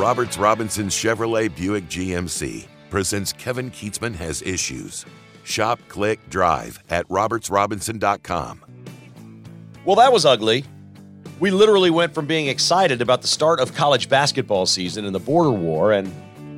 Roberts 0.00 0.38
Robinson 0.38 0.86
Chevrolet 0.86 1.54
Buick 1.54 1.84
GMC 1.84 2.66
presents 2.88 3.34
Kevin 3.34 3.70
Kietzman 3.70 4.14
Has 4.14 4.40
Issues. 4.40 5.04
Shop, 5.44 5.78
click, 5.88 6.18
drive 6.30 6.82
at 6.88 7.06
robertsrobinson.com. 7.08 8.64
Well, 9.84 9.96
that 9.96 10.10
was 10.10 10.24
ugly. 10.24 10.64
We 11.38 11.50
literally 11.50 11.90
went 11.90 12.14
from 12.14 12.24
being 12.24 12.46
excited 12.46 13.02
about 13.02 13.20
the 13.20 13.28
start 13.28 13.60
of 13.60 13.74
college 13.74 14.08
basketball 14.08 14.64
season 14.64 15.04
and 15.04 15.14
the 15.14 15.20
border 15.20 15.50
war 15.50 15.92
and 15.92 16.10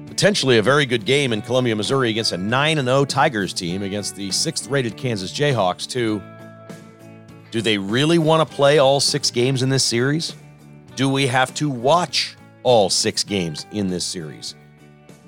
potentially 0.07 0.59
a 0.59 0.63
very 0.63 0.87
good 0.87 1.05
game 1.05 1.33
in 1.33 1.43
Columbia, 1.43 1.75
Missouri 1.75 2.11
against 2.11 2.31
a 2.31 2.39
9 2.39 2.77
0 2.77 3.05
Tigers 3.07 3.53
team 3.53 3.83
against 3.83 4.15
the 4.15 4.31
sixth 4.31 4.69
rated 4.69 4.97
Kansas 4.97 5.33
Jayhawks 5.33 5.89
to 5.91 6.23
do 7.51 7.61
they 7.61 7.77
really 7.77 8.19
want 8.19 8.49
to 8.49 8.55
play 8.55 8.79
all 8.79 9.01
six 9.01 9.33
games 9.33 9.65
in 9.65 9.69
this 9.69 9.83
series? 9.83 10.37
Do 10.95 11.09
we 11.09 11.27
have 11.27 11.53
to 11.55 11.69
watch 11.69 12.37
all 12.63 12.91
six 12.91 13.25
games 13.25 13.67
in 13.73 13.89
this 13.89 14.05
series? 14.05 14.55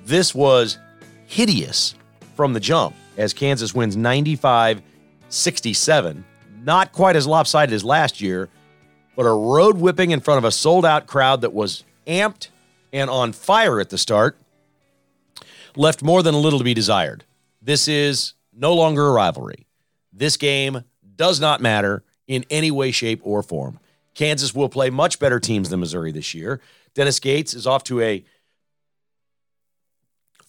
This 0.05 0.35
was 0.35 0.77
hideous 1.25 1.95
from 2.35 2.53
the 2.53 2.59
jump 2.59 2.95
as 3.17 3.33
Kansas 3.33 3.73
wins 3.73 3.95
95 3.97 4.81
67. 5.29 6.25
Not 6.63 6.91
quite 6.91 7.15
as 7.15 7.27
lopsided 7.27 7.73
as 7.73 7.83
last 7.83 8.21
year, 8.21 8.49
but 9.15 9.23
a 9.23 9.31
road 9.31 9.77
whipping 9.77 10.11
in 10.11 10.19
front 10.19 10.37
of 10.37 10.43
a 10.43 10.51
sold 10.51 10.85
out 10.85 11.07
crowd 11.07 11.41
that 11.41 11.53
was 11.53 11.83
amped 12.07 12.49
and 12.93 13.09
on 13.09 13.33
fire 13.33 13.79
at 13.79 13.89
the 13.89 13.97
start 13.97 14.37
left 15.75 16.01
more 16.01 16.23
than 16.23 16.33
a 16.33 16.39
little 16.39 16.59
to 16.59 16.65
be 16.65 16.73
desired. 16.73 17.25
This 17.61 17.87
is 17.87 18.33
no 18.53 18.73
longer 18.73 19.07
a 19.07 19.11
rivalry. 19.11 19.65
This 20.13 20.37
game 20.37 20.83
does 21.15 21.39
not 21.39 21.61
matter 21.61 22.03
in 22.27 22.45
any 22.49 22.71
way, 22.71 22.91
shape, 22.91 23.21
or 23.23 23.43
form. 23.43 23.79
Kansas 24.13 24.55
will 24.55 24.69
play 24.69 24.89
much 24.89 25.19
better 25.19 25.39
teams 25.39 25.69
than 25.69 25.81
Missouri 25.81 26.11
this 26.11 26.33
year. 26.33 26.61
Dennis 26.95 27.19
Gates 27.19 27.53
is 27.53 27.67
off 27.67 27.83
to 27.85 28.01
a 28.01 28.25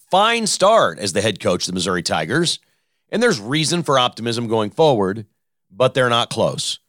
fine 0.09 0.47
start 0.47 0.97
as 0.97 1.13
the 1.13 1.21
head 1.21 1.39
coach 1.39 1.63
of 1.63 1.67
the 1.67 1.73
Missouri 1.73 2.01
Tigers, 2.01 2.59
and 3.09 3.21
there's 3.21 3.39
reason 3.39 3.83
for 3.83 3.99
optimism 3.99 4.47
going 4.47 4.69
forward, 4.69 5.25
but 5.69 5.93
they're 5.93 6.09
not 6.09 6.29
close. 6.29 6.79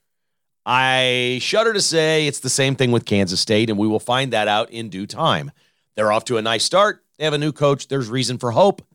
I 0.65 1.39
shudder 1.43 1.73
to 1.73 1.81
say 1.81 2.27
it's 2.27 2.41
the 2.41 2.49
same 2.49 2.77
thing 2.77 2.93
with 2.93 3.05
Kansas 3.05 3.41
State, 3.41 3.71
and 3.71 3.79
we 3.79 3.89
will 3.89 4.01
find 4.01 4.33
that 4.33 4.49
out 4.49 4.71
in 4.71 4.89
due 4.89 5.07
time. 5.07 5.51
They're 5.97 6.13
off 6.13 6.25
to 6.27 6.37
a 6.37 6.43
nice 6.43 6.65
start. 6.65 7.03
They 7.19 7.25
have 7.25 7.35
a 7.35 7.39
new 7.39 7.53
coach. 7.53 7.89
There's 7.89 8.09
reason 8.09 8.39
for 8.39 8.53
hope, 8.53 8.87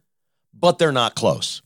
but 0.54 0.78
they're 0.78 0.92
not 0.92 1.16
close. 1.16 1.62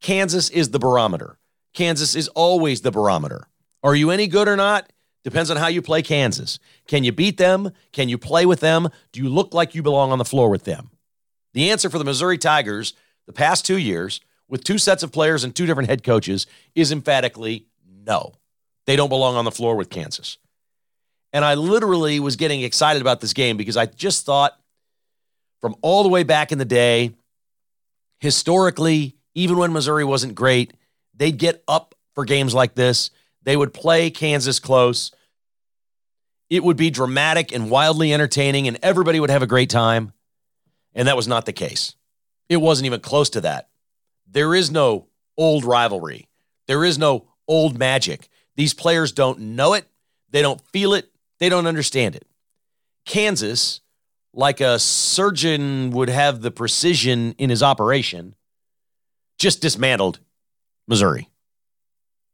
Kansas 0.00 0.50
is 0.50 0.70
the 0.70 0.78
barometer. 0.78 1.38
Kansas 1.74 2.14
is 2.14 2.28
always 2.28 2.82
the 2.82 2.90
barometer. 2.90 3.48
Are 3.82 3.94
you 3.94 4.10
any 4.10 4.26
good 4.26 4.46
or 4.46 4.56
not? 4.56 4.92
Depends 5.22 5.50
on 5.50 5.58
how 5.58 5.66
you 5.66 5.82
play 5.82 6.02
Kansas. 6.02 6.58
Can 6.86 7.04
you 7.04 7.12
beat 7.12 7.36
them? 7.36 7.72
Can 7.92 8.08
you 8.08 8.16
play 8.16 8.46
with 8.46 8.60
them? 8.60 8.88
Do 9.12 9.20
you 9.22 9.28
look 9.28 9.52
like 9.52 9.74
you 9.74 9.82
belong 9.82 10.12
on 10.12 10.18
the 10.18 10.24
floor 10.24 10.48
with 10.48 10.64
them? 10.64 10.90
The 11.52 11.70
answer 11.70 11.90
for 11.90 11.98
the 11.98 12.04
Missouri 12.04 12.38
Tigers 12.38 12.94
the 13.26 13.32
past 13.32 13.64
two 13.64 13.78
years, 13.78 14.20
with 14.48 14.64
two 14.64 14.78
sets 14.78 15.02
of 15.02 15.12
players 15.12 15.44
and 15.44 15.54
two 15.54 15.66
different 15.66 15.88
head 15.88 16.02
coaches, 16.02 16.46
is 16.74 16.90
emphatically 16.90 17.66
no. 18.04 18.32
They 18.86 18.96
don't 18.96 19.08
belong 19.08 19.36
on 19.36 19.44
the 19.44 19.52
floor 19.52 19.76
with 19.76 19.90
Kansas. 19.90 20.38
And 21.32 21.44
I 21.44 21.54
literally 21.54 22.18
was 22.18 22.36
getting 22.36 22.62
excited 22.62 23.00
about 23.00 23.20
this 23.20 23.32
game 23.32 23.56
because 23.56 23.76
I 23.76 23.86
just 23.86 24.26
thought 24.26 24.58
from 25.60 25.76
all 25.82 26.02
the 26.02 26.08
way 26.08 26.22
back 26.24 26.50
in 26.50 26.58
the 26.58 26.64
day, 26.64 27.14
historically, 28.18 29.16
even 29.34 29.58
when 29.58 29.72
Missouri 29.72 30.04
wasn't 30.04 30.34
great, 30.34 30.72
they'd 31.14 31.38
get 31.38 31.62
up 31.68 31.94
for 32.14 32.24
games 32.24 32.54
like 32.54 32.74
this 32.74 33.10
they 33.42 33.56
would 33.56 33.74
play 33.74 34.10
Kansas 34.10 34.58
close. 34.58 35.12
It 36.48 36.64
would 36.64 36.76
be 36.76 36.90
dramatic 36.90 37.52
and 37.52 37.70
wildly 37.70 38.12
entertaining, 38.12 38.68
and 38.68 38.78
everybody 38.82 39.20
would 39.20 39.30
have 39.30 39.42
a 39.42 39.46
great 39.46 39.70
time. 39.70 40.12
And 40.94 41.06
that 41.08 41.16
was 41.16 41.28
not 41.28 41.46
the 41.46 41.52
case. 41.52 41.94
It 42.48 42.58
wasn't 42.58 42.86
even 42.86 43.00
close 43.00 43.30
to 43.30 43.40
that. 43.42 43.68
There 44.26 44.54
is 44.54 44.70
no 44.70 45.06
old 45.36 45.64
rivalry, 45.64 46.28
there 46.66 46.84
is 46.84 46.98
no 46.98 47.28
old 47.48 47.78
magic. 47.78 48.28
These 48.56 48.74
players 48.74 49.12
don't 49.12 49.40
know 49.40 49.74
it, 49.74 49.86
they 50.30 50.42
don't 50.42 50.60
feel 50.60 50.92
it, 50.94 51.10
they 51.38 51.48
don't 51.48 51.66
understand 51.66 52.16
it. 52.16 52.26
Kansas, 53.06 53.80
like 54.32 54.60
a 54.60 54.78
surgeon 54.78 55.90
would 55.90 56.08
have 56.08 56.42
the 56.42 56.50
precision 56.50 57.34
in 57.38 57.50
his 57.50 57.62
operation, 57.62 58.34
just 59.38 59.62
dismantled 59.62 60.20
Missouri. 60.86 61.28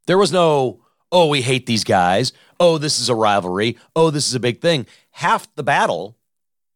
There 0.07 0.19
was 0.19 0.33
no 0.33 0.86
oh, 1.13 1.29
we 1.29 1.43
hate 1.43 1.67
these 1.67 1.85
guys. 1.85 2.33
Oh, 2.59 2.79
this 2.79 2.99
is 2.99 3.09
a 3.09 3.15
rivalry. 3.15 3.79
Oh, 3.95 4.11
this 4.11 4.29
is 4.29 4.35
a 4.35 4.41
big 4.41 4.61
thing. 4.61 4.87
Half 5.13 5.55
the 5.55 5.63
battle 5.63 6.17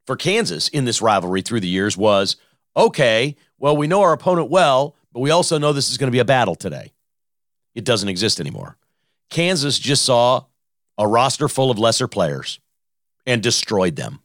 for 0.06 0.16
Kansas 0.16 0.68
in 0.68 0.84
this 0.84 1.02
rivalry 1.02 1.42
through 1.42 1.60
the 1.60 1.68
years 1.68 1.96
was 1.96 2.36
okay, 2.76 3.36
well, 3.58 3.76
we 3.76 3.86
know 3.86 4.02
our 4.02 4.12
opponent 4.12 4.50
well, 4.50 4.94
but 5.12 5.20
we 5.20 5.30
also 5.30 5.58
know 5.58 5.72
this 5.72 5.90
is 5.90 5.98
going 5.98 6.08
to 6.08 6.12
be 6.12 6.20
a 6.20 6.24
battle 6.24 6.54
today. 6.54 6.92
It 7.74 7.84
doesn't 7.84 8.08
exist 8.08 8.40
anymore. 8.40 8.76
Kansas 9.28 9.78
just 9.78 10.04
saw 10.04 10.44
a 10.98 11.06
roster 11.06 11.48
full 11.48 11.70
of 11.70 11.78
lesser 11.78 12.08
players 12.08 12.60
and 13.26 13.42
destroyed 13.42 13.96
them. 13.96 14.20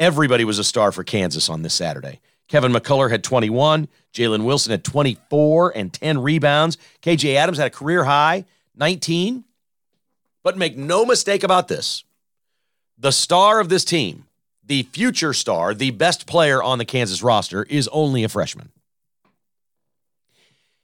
Everybody 0.00 0.44
was 0.44 0.58
a 0.58 0.64
star 0.64 0.92
for 0.92 1.04
Kansas 1.04 1.48
on 1.48 1.62
this 1.62 1.74
Saturday. 1.74 2.20
Kevin 2.48 2.72
McCullar 2.72 3.10
had 3.10 3.22
21. 3.22 3.88
Jalen 4.14 4.44
Wilson 4.44 4.70
had 4.70 4.84
24 4.84 5.76
and 5.76 5.92
10 5.92 6.18
rebounds. 6.18 6.78
KJ 7.02 7.34
Adams 7.34 7.58
had 7.58 7.66
a 7.66 7.70
career 7.70 8.04
high 8.04 8.44
19. 8.78 9.44
But 10.42 10.56
make 10.56 10.76
no 10.76 11.04
mistake 11.04 11.42
about 11.42 11.68
this 11.68 12.04
the 12.96 13.12
star 13.12 13.60
of 13.60 13.68
this 13.68 13.84
team, 13.84 14.26
the 14.64 14.82
future 14.82 15.32
star, 15.32 15.72
the 15.72 15.90
best 15.90 16.26
player 16.26 16.62
on 16.62 16.78
the 16.78 16.84
Kansas 16.84 17.22
roster, 17.22 17.62
is 17.64 17.88
only 17.88 18.24
a 18.24 18.28
freshman. 18.28 18.70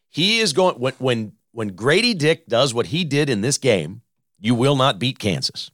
He 0.09 0.39
is 0.39 0.53
going 0.53 0.77
when 0.77 0.95
when 0.99 1.33
when 1.53 1.69
Grady 1.69 2.15
Dick 2.15 2.47
does 2.47 2.75
what 2.75 2.87
he 2.87 3.05
did 3.05 3.29
in 3.29 3.41
this 3.41 3.59
game, 3.59 4.03
you 4.39 4.55
will 4.55 4.77
not 4.77 4.99
beat 4.99 5.19
Kansas. 5.19 5.71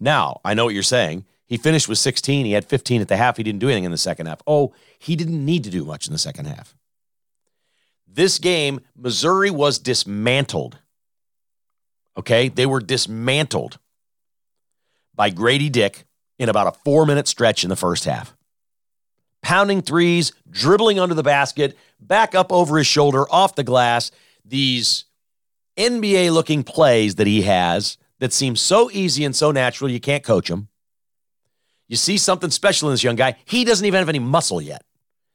Now, 0.00 0.40
I 0.44 0.54
know 0.54 0.64
what 0.64 0.74
you're 0.74 0.82
saying. 0.82 1.24
He 1.46 1.56
finished 1.56 1.88
with 1.88 1.98
16. 1.98 2.46
He 2.46 2.52
had 2.52 2.64
15 2.64 3.00
at 3.00 3.08
the 3.08 3.16
half. 3.16 3.36
He 3.36 3.42
didn't 3.42 3.60
do 3.60 3.68
anything 3.68 3.84
in 3.84 3.90
the 3.90 3.98
second 3.98 4.26
half. 4.26 4.42
Oh, 4.46 4.74
he 4.98 5.14
didn't 5.14 5.44
need 5.44 5.62
to 5.64 5.70
do 5.70 5.84
much 5.84 6.06
in 6.06 6.12
the 6.12 6.18
second 6.18 6.46
half. 6.46 6.74
This 8.08 8.38
game, 8.38 8.80
Missouri 8.96 9.50
was 9.50 9.78
dismantled 9.78 10.78
Okay. 12.16 12.48
They 12.48 12.66
were 12.66 12.80
dismantled 12.80 13.78
by 15.14 15.30
Grady 15.30 15.68
Dick 15.70 16.04
in 16.38 16.48
about 16.48 16.74
a 16.74 16.78
four 16.84 17.06
minute 17.06 17.28
stretch 17.28 17.64
in 17.64 17.70
the 17.70 17.76
first 17.76 18.04
half. 18.04 18.34
Pounding 19.42 19.82
threes, 19.82 20.32
dribbling 20.48 20.98
under 20.98 21.14
the 21.14 21.22
basket, 21.22 21.76
back 22.00 22.34
up 22.34 22.50
over 22.50 22.78
his 22.78 22.86
shoulder, 22.86 23.30
off 23.30 23.54
the 23.54 23.64
glass. 23.64 24.10
These 24.44 25.04
NBA 25.76 26.32
looking 26.32 26.64
plays 26.64 27.16
that 27.16 27.26
he 27.26 27.42
has 27.42 27.98
that 28.20 28.32
seem 28.32 28.56
so 28.56 28.90
easy 28.92 29.24
and 29.24 29.34
so 29.36 29.50
natural, 29.50 29.90
you 29.90 30.00
can't 30.00 30.24
coach 30.24 30.48
him. 30.48 30.68
You 31.88 31.96
see 31.96 32.16
something 32.16 32.50
special 32.50 32.88
in 32.88 32.94
this 32.94 33.04
young 33.04 33.16
guy. 33.16 33.36
He 33.44 33.64
doesn't 33.64 33.84
even 33.84 33.98
have 33.98 34.08
any 34.08 34.18
muscle 34.18 34.60
yet. 34.60 34.82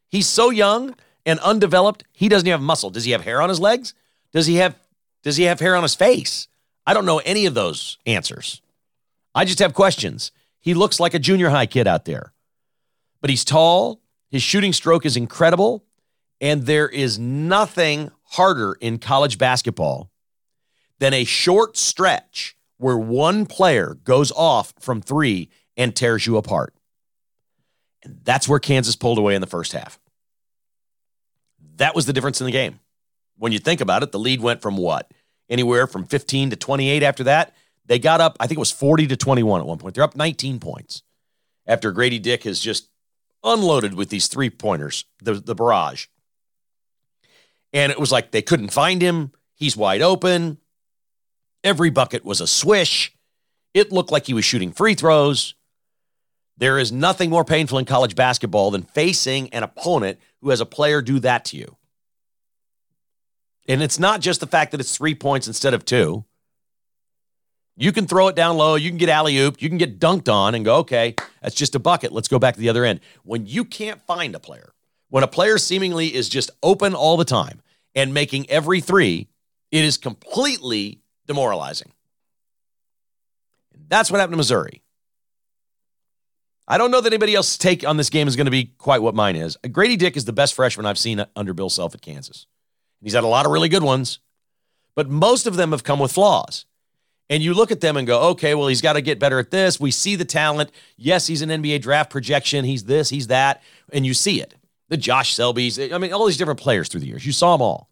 He's 0.10 0.28
so 0.28 0.50
young 0.50 0.96
and 1.26 1.40
undeveloped, 1.40 2.04
he 2.12 2.28
doesn't 2.28 2.50
have 2.50 2.62
muscle. 2.62 2.90
Does 2.90 3.06
he 3.06 3.12
have 3.12 3.22
hair 3.22 3.42
on 3.42 3.50
his 3.50 3.60
legs? 3.60 3.94
Does 4.34 4.48
he 4.48 4.56
have 4.56 4.76
does 5.22 5.38
he 5.38 5.44
have 5.44 5.60
hair 5.60 5.76
on 5.76 5.84
his 5.84 5.96
face? 5.96 6.48
I 6.90 6.94
don't 6.96 7.06
know 7.06 7.20
any 7.20 7.46
of 7.46 7.54
those 7.54 8.00
answers. 8.08 8.64
I 9.36 9.46
just 9.46 9.60
have 9.60 9.76
questions. 9.76 10.32
He 10.60 10.74
looks 10.74 11.00
like 11.00 11.14
a 11.14 11.20
junior 11.20 11.52
high 11.52 11.68
kid 11.68 11.86
out 11.86 12.06
there, 12.06 12.34
but 13.22 13.30
he's 13.30 13.46
tall. 13.46 14.02
His 14.32 14.42
shooting 14.42 14.74
stroke 14.74 15.06
is 15.06 15.16
incredible. 15.16 15.86
And 16.42 16.64
there 16.64 16.90
is 16.90 17.20
nothing 17.20 18.10
harder 18.24 18.76
in 18.82 18.98
college 18.98 19.38
basketball 19.38 20.10
than 20.98 21.14
a 21.14 21.26
short 21.26 21.78
stretch 21.78 22.58
where 22.78 22.98
one 22.98 23.46
player 23.46 24.00
goes 24.04 24.32
off 24.32 24.74
from 24.80 25.00
three 25.00 25.52
and 25.78 25.96
tears 25.96 26.26
you 26.26 26.38
apart. 26.38 26.74
And 28.02 28.20
that's 28.24 28.50
where 28.50 28.58
Kansas 28.58 28.96
pulled 28.96 29.20
away 29.20 29.36
in 29.36 29.42
the 29.42 29.48
first 29.48 29.74
half. 29.74 30.00
That 31.76 31.94
was 31.94 32.08
the 32.08 32.14
difference 32.14 32.42
in 32.42 32.46
the 32.46 32.52
game. 32.52 32.80
When 33.38 33.52
you 33.52 33.60
think 33.60 33.80
about 33.80 34.02
it, 34.02 34.12
the 34.12 34.18
lead 34.18 34.42
went 34.42 34.64
from 34.64 34.76
what? 34.76 35.12
Anywhere 35.50 35.88
from 35.88 36.06
15 36.06 36.52
to 36.52 36.56
28 36.56 37.04
after 37.04 37.24
that. 37.26 37.56
They 37.86 38.00
got 38.00 38.22
up, 38.22 38.38
I 38.40 38.48
think 38.48 38.58
it 38.58 38.60
was 38.60 38.72
40 38.72 39.08
to 39.08 39.18
21 39.18 39.62
at 39.62 39.68
one 39.68 39.78
point. 39.78 39.96
They're 39.96 40.04
up 40.04 40.16
19 40.16 40.60
points 40.60 41.04
after 41.66 41.92
Grady 41.92 42.20
Dick 42.20 42.44
has 42.44 42.60
just 42.60 42.90
unloaded 43.44 43.94
with 43.94 44.10
these 44.10 44.28
three 44.28 44.50
pointers, 44.50 45.06
the, 45.22 45.34
the 45.36 45.56
barrage. 45.56 46.08
And 47.74 47.92
it 47.92 48.00
was 48.00 48.12
like 48.12 48.32
they 48.32 48.42
couldn't 48.42 48.74
find 48.74 49.02
him. 49.02 49.32
He's 49.56 49.78
wide 49.78 50.02
open. 50.02 50.58
Every 51.64 51.90
bucket 51.90 52.26
was 52.26 52.42
a 52.42 52.48
swish. 52.48 53.14
It 53.74 53.92
looked 53.92 54.12
like 54.12 54.26
he 54.26 54.34
was 54.34 54.46
shooting 54.46 54.72
free 54.72 54.96
throws. 54.96 55.54
There 56.58 56.78
is 56.78 56.92
nothing 56.92 57.30
more 57.30 57.46
painful 57.46 57.78
in 57.78 57.86
college 57.86 58.16
basketball 58.16 58.72
than 58.72 58.84
facing 58.84 59.50
an 59.54 59.64
opponent 59.64 60.20
who 60.42 60.50
has 60.50 60.60
a 60.60 60.66
player 60.66 61.02
do 61.02 61.20
that 61.20 61.46
to 61.46 61.58
you. 61.58 61.78
And 63.70 63.84
it's 63.84 64.00
not 64.00 64.20
just 64.20 64.40
the 64.40 64.48
fact 64.48 64.72
that 64.72 64.82
it's 64.82 64.98
three 64.98 65.14
points 65.14 65.48
instead 65.48 65.76
of 65.76 65.86
two. 65.86 66.26
You 67.78 67.92
can 67.94 68.08
throw 68.08 68.28
it 68.28 68.36
down 68.36 68.58
low, 68.58 68.76
you 68.76 68.90
can 68.90 68.98
get 68.98 69.10
alley 69.10 69.38
oop, 69.38 69.62
you 69.62 69.70
can 69.70 69.78
get 69.78 70.00
dunked 70.00 70.28
on 70.28 70.56
and 70.56 70.66
go, 70.66 70.78
okay, 70.78 71.16
that's 71.42 71.56
just 71.56 71.76
a 71.76 71.80
bucket. 71.80 72.12
Let's 72.12 72.28
go 72.28 72.40
back 72.40 72.56
to 72.56 72.60
the 72.60 72.68
other 72.68 72.84
end. 72.84 73.00
When 73.24 73.46
you 73.46 73.64
can't 73.64 74.02
find 74.02 74.36
a 74.36 74.40
player, 74.40 74.74
when 75.10 75.24
a 75.24 75.28
player 75.28 75.58
seemingly 75.60 76.14
is 76.14 76.28
just 76.28 76.50
open 76.64 76.96
all 76.96 77.16
the 77.16 77.24
time 77.24 77.62
and 77.94 78.12
making 78.12 78.50
every 78.50 78.82
three, 78.82 79.30
it 79.72 79.86
is 79.86 79.98
completely 79.98 81.00
demoralizing. 81.28 81.94
That's 83.88 84.10
what 84.10 84.20
happened 84.20 84.34
to 84.34 84.38
Missouri. 84.38 84.82
I 86.68 86.78
don't 86.80 86.92
know 86.92 87.02
that 87.02 87.14
anybody 87.14 87.36
else's 87.36 87.58
take 87.58 87.88
on 87.88 87.98
this 87.98 88.10
game 88.10 88.28
is 88.28 88.36
going 88.36 88.46
to 88.46 88.52
be 88.52 88.74
quite 88.78 89.02
what 89.02 89.16
mine 89.16 89.36
is. 89.36 89.58
Grady 89.72 89.96
Dick 89.96 90.18
is 90.18 90.26
the 90.26 90.34
best 90.34 90.56
freshman 90.56 90.86
I've 90.86 91.00
seen 91.00 91.24
under 91.36 91.54
Bill 91.54 91.70
Self 91.70 91.94
at 91.96 92.02
Kansas. 92.02 92.48
He's 93.02 93.14
had 93.14 93.24
a 93.24 93.28
lot 93.28 93.46
of 93.46 93.52
really 93.52 93.70
good 93.70 93.84
ones, 93.84 94.20
but 94.96 95.10
most 95.10 95.48
of 95.48 95.56
them 95.56 95.72
have 95.72 95.84
come 95.84 96.00
with 96.00 96.12
flaws. 96.12 96.66
And 97.30 97.44
you 97.44 97.54
look 97.54 97.72
at 97.72 97.80
them 97.80 97.96
and 97.96 98.08
go, 98.08 98.30
okay, 98.32 98.56
well, 98.56 98.68
he's 98.68 98.82
got 98.82 98.94
to 98.94 99.02
get 99.02 99.20
better 99.20 99.38
at 99.38 99.52
this. 99.52 99.80
We 99.80 99.92
see 99.92 100.16
the 100.16 100.26
talent. 100.26 100.72
Yes, 100.98 101.28
he's 101.28 101.44
an 101.44 101.50
NBA 101.50 101.82
draft 101.82 102.10
projection. 102.10 102.66
He's 102.66 102.86
this, 102.86 103.10
he's 103.10 103.28
that. 103.28 103.62
And 103.94 104.06
you 104.06 104.14
see 104.14 104.42
it. 104.42 104.56
The 104.90 104.98
Josh 104.98 105.36
Selby's, 105.36 105.80
I 105.80 105.98
mean, 106.00 106.12
all 106.12 106.26
these 106.26 106.38
different 106.38 106.60
players 106.60 106.90
through 106.90 107.02
the 107.02 107.08
years. 107.08 107.26
You 107.26 107.32
saw 107.32 107.56
them 107.56 107.62
all. 107.62 107.90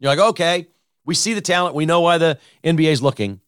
You're 0.00 0.10
like, 0.10 0.30
okay, 0.30 0.66
we 1.04 1.14
see 1.14 1.34
the 1.34 1.40
talent. 1.40 1.76
We 1.76 1.86
know 1.86 2.00
why 2.00 2.18
the 2.18 2.38
NBA 2.64 2.90
is 2.90 3.02
looking. 3.02 3.40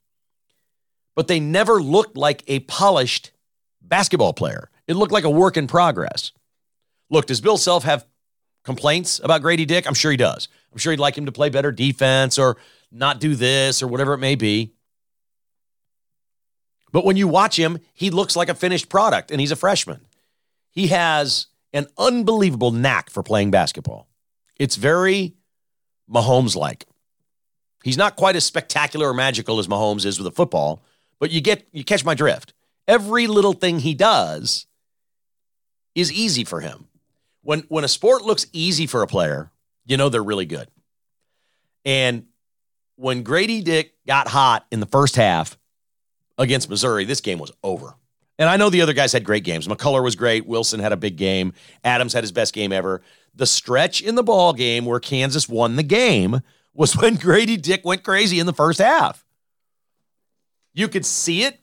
But 1.16 1.26
they 1.26 1.40
never 1.40 1.82
looked 1.82 2.16
like 2.16 2.44
a 2.46 2.60
polished 2.60 3.32
basketball 3.82 4.32
player. 4.32 4.70
It 4.86 4.94
looked 4.94 5.12
like 5.12 5.24
a 5.24 5.30
work 5.30 5.56
in 5.56 5.66
progress. 5.66 6.32
Look, 7.10 7.26
does 7.26 7.40
Bill 7.40 7.58
Self 7.58 7.84
have 7.84 8.06
complaints 8.64 9.20
about 9.22 9.42
Grady 9.42 9.64
Dick? 9.64 9.86
I'm 9.86 9.94
sure 9.94 10.10
he 10.10 10.16
does. 10.16 10.48
I'm 10.72 10.78
sure 10.78 10.92
he'd 10.92 11.00
like 11.00 11.16
him 11.16 11.26
to 11.26 11.32
play 11.32 11.50
better 11.50 11.72
defense 11.72 12.38
or 12.38 12.56
not 12.90 13.20
do 13.20 13.34
this 13.34 13.82
or 13.82 13.88
whatever 13.88 14.14
it 14.14 14.18
may 14.18 14.34
be. 14.34 14.72
But 16.92 17.04
when 17.04 17.16
you 17.16 17.26
watch 17.26 17.58
him, 17.58 17.78
he 17.94 18.10
looks 18.10 18.36
like 18.36 18.48
a 18.48 18.54
finished 18.54 18.88
product 18.88 19.30
and 19.30 19.40
he's 19.40 19.50
a 19.50 19.56
freshman. 19.56 20.02
He 20.70 20.88
has 20.88 21.46
an 21.72 21.86
unbelievable 21.96 22.70
knack 22.70 23.10
for 23.10 23.22
playing 23.22 23.50
basketball. 23.50 24.08
It's 24.58 24.76
very 24.76 25.34
Mahomes 26.10 26.54
like. 26.54 26.86
He's 27.82 27.96
not 27.96 28.16
quite 28.16 28.36
as 28.36 28.44
spectacular 28.44 29.08
or 29.08 29.14
magical 29.14 29.58
as 29.58 29.66
Mahomes 29.66 30.04
is 30.04 30.18
with 30.18 30.26
a 30.26 30.32
football, 30.32 30.82
but 31.18 31.30
you 31.30 31.40
get 31.40 31.66
you 31.72 31.82
catch 31.82 32.04
my 32.04 32.14
drift. 32.14 32.52
Every 32.86 33.26
little 33.26 33.54
thing 33.54 33.80
he 33.80 33.94
does 33.94 34.66
is 35.94 36.12
easy 36.12 36.44
for 36.44 36.60
him. 36.60 36.88
When 37.42 37.60
when 37.68 37.84
a 37.84 37.88
sport 37.88 38.22
looks 38.22 38.46
easy 38.52 38.86
for 38.86 39.02
a 39.02 39.06
player, 39.06 39.50
you 39.84 39.96
know 39.96 40.08
they're 40.08 40.22
really 40.22 40.46
good. 40.46 40.68
And 41.84 42.26
when 42.96 43.22
Grady 43.22 43.62
Dick 43.62 43.94
got 44.06 44.28
hot 44.28 44.66
in 44.70 44.80
the 44.80 44.86
first 44.86 45.16
half 45.16 45.58
against 46.38 46.70
Missouri, 46.70 47.04
this 47.04 47.20
game 47.20 47.38
was 47.38 47.52
over. 47.62 47.94
And 48.38 48.48
I 48.48 48.56
know 48.56 48.70
the 48.70 48.82
other 48.82 48.92
guys 48.92 49.12
had 49.12 49.24
great 49.24 49.44
games. 49.44 49.68
McCullar 49.68 50.02
was 50.02 50.16
great. 50.16 50.46
Wilson 50.46 50.80
had 50.80 50.92
a 50.92 50.96
big 50.96 51.16
game. 51.16 51.52
Adams 51.84 52.12
had 52.12 52.24
his 52.24 52.32
best 52.32 52.54
game 52.54 52.72
ever. 52.72 53.02
The 53.34 53.46
stretch 53.46 54.00
in 54.00 54.14
the 54.14 54.22
ball 54.22 54.52
game 54.52 54.84
where 54.84 55.00
Kansas 55.00 55.48
won 55.48 55.76
the 55.76 55.82
game 55.82 56.40
was 56.74 56.96
when 57.00 57.16
Grady 57.16 57.56
Dick 57.56 57.84
went 57.84 58.02
crazy 58.02 58.38
in 58.38 58.46
the 58.46 58.52
first 58.52 58.78
half. 58.78 59.24
You 60.74 60.88
could 60.88 61.04
see 61.04 61.44
it, 61.44 61.60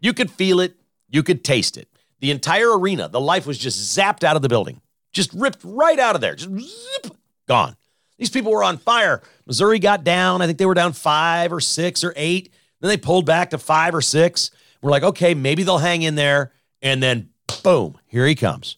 you 0.00 0.12
could 0.12 0.30
feel 0.30 0.60
it, 0.60 0.76
you 1.08 1.22
could 1.22 1.42
taste 1.42 1.76
it. 1.76 1.88
The 2.20 2.30
entire 2.30 2.78
arena, 2.78 3.08
the 3.08 3.20
life 3.20 3.46
was 3.46 3.58
just 3.58 3.98
zapped 3.98 4.22
out 4.22 4.36
of 4.36 4.42
the 4.42 4.48
building, 4.48 4.80
just 5.12 5.32
ripped 5.32 5.60
right 5.64 5.98
out 5.98 6.14
of 6.14 6.20
there, 6.20 6.34
just 6.34 6.50
zip, 6.50 7.16
gone. 7.46 7.76
These 8.18 8.30
people 8.30 8.52
were 8.52 8.62
on 8.62 8.78
fire. 8.78 9.22
Missouri 9.46 9.78
got 9.78 10.04
down. 10.04 10.42
I 10.42 10.46
think 10.46 10.58
they 10.58 10.66
were 10.66 10.74
down 10.74 10.92
five 10.92 11.52
or 11.52 11.60
six 11.60 12.04
or 12.04 12.12
eight. 12.16 12.52
Then 12.80 12.88
they 12.88 12.96
pulled 12.96 13.26
back 13.26 13.50
to 13.50 13.58
five 13.58 13.94
or 13.94 14.00
six. 14.00 14.50
We're 14.80 14.90
like, 14.90 15.02
okay, 15.02 15.34
maybe 15.34 15.62
they'll 15.62 15.78
hang 15.78 16.02
in 16.02 16.14
there. 16.14 16.52
And 16.80 17.02
then, 17.02 17.30
boom, 17.62 17.98
here 18.06 18.26
he 18.26 18.34
comes. 18.34 18.76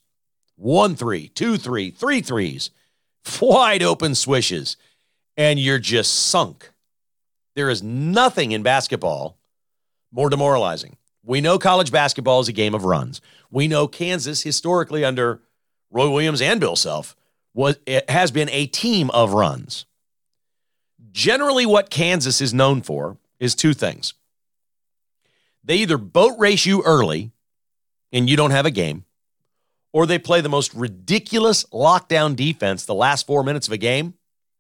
One 0.57 0.97
three, 0.97 1.29
two 1.29 1.57
three, 1.57 1.91
three 1.91 2.21
threes, 2.21 2.71
wide 3.41 3.83
open 3.83 4.15
swishes, 4.15 4.77
and 5.37 5.59
you're 5.59 5.79
just 5.79 6.13
sunk. 6.13 6.71
There 7.55 7.71
is 7.71 7.83
nothing 7.83 8.53
in 8.53 8.63
basketball 8.63 9.39
more 10.13 10.31
demoralizing. 10.31 10.97
We 11.25 11.41
know 11.41 11.59
college 11.59 11.91
basketball 11.91 12.41
is 12.41 12.49
a 12.49 12.53
game 12.53 12.75
of 12.75 12.85
runs. 12.85 13.21
We 13.51 13.69
know 13.69 13.89
Kansas, 13.89 14.43
historically 14.43 15.05
under 15.05 15.41
Roy 15.95 16.11
Williams 16.11 16.43
and 16.43 16.61
Bill 16.61 16.77
Self, 16.77 17.17
was 17.55 17.79
it 17.87 18.11
has 18.11 18.33
been 18.33 18.51
a 18.51 18.67
team 18.67 19.11
of 19.11 19.33
runs. 19.33 19.87
Generally, 21.13 21.67
what 21.67 21.89
Kansas 21.89 22.41
is 22.41 22.53
known 22.53 22.83
for 22.83 23.17
is 23.39 23.55
two 23.55 23.73
things. 23.73 24.13
They 25.63 25.77
either 25.77 25.97
boat 25.97 26.37
race 26.39 26.67
you 26.67 26.83
early 26.83 27.31
and 28.13 28.29
you 28.29 28.37
don't 28.37 28.51
have 28.51 28.67
a 28.67 28.73
game, 28.73 29.05
or 29.93 30.05
they 30.05 30.19
play 30.19 30.41
the 30.41 30.49
most 30.49 30.75
ridiculous 30.75 31.65
lockdown 31.67 32.35
defense 32.35 32.85
the 32.85 32.95
last 32.95 33.27
four 33.27 33.45
minutes 33.45 33.69
of 33.69 33.73
a 33.73 33.79
game 33.79 34.15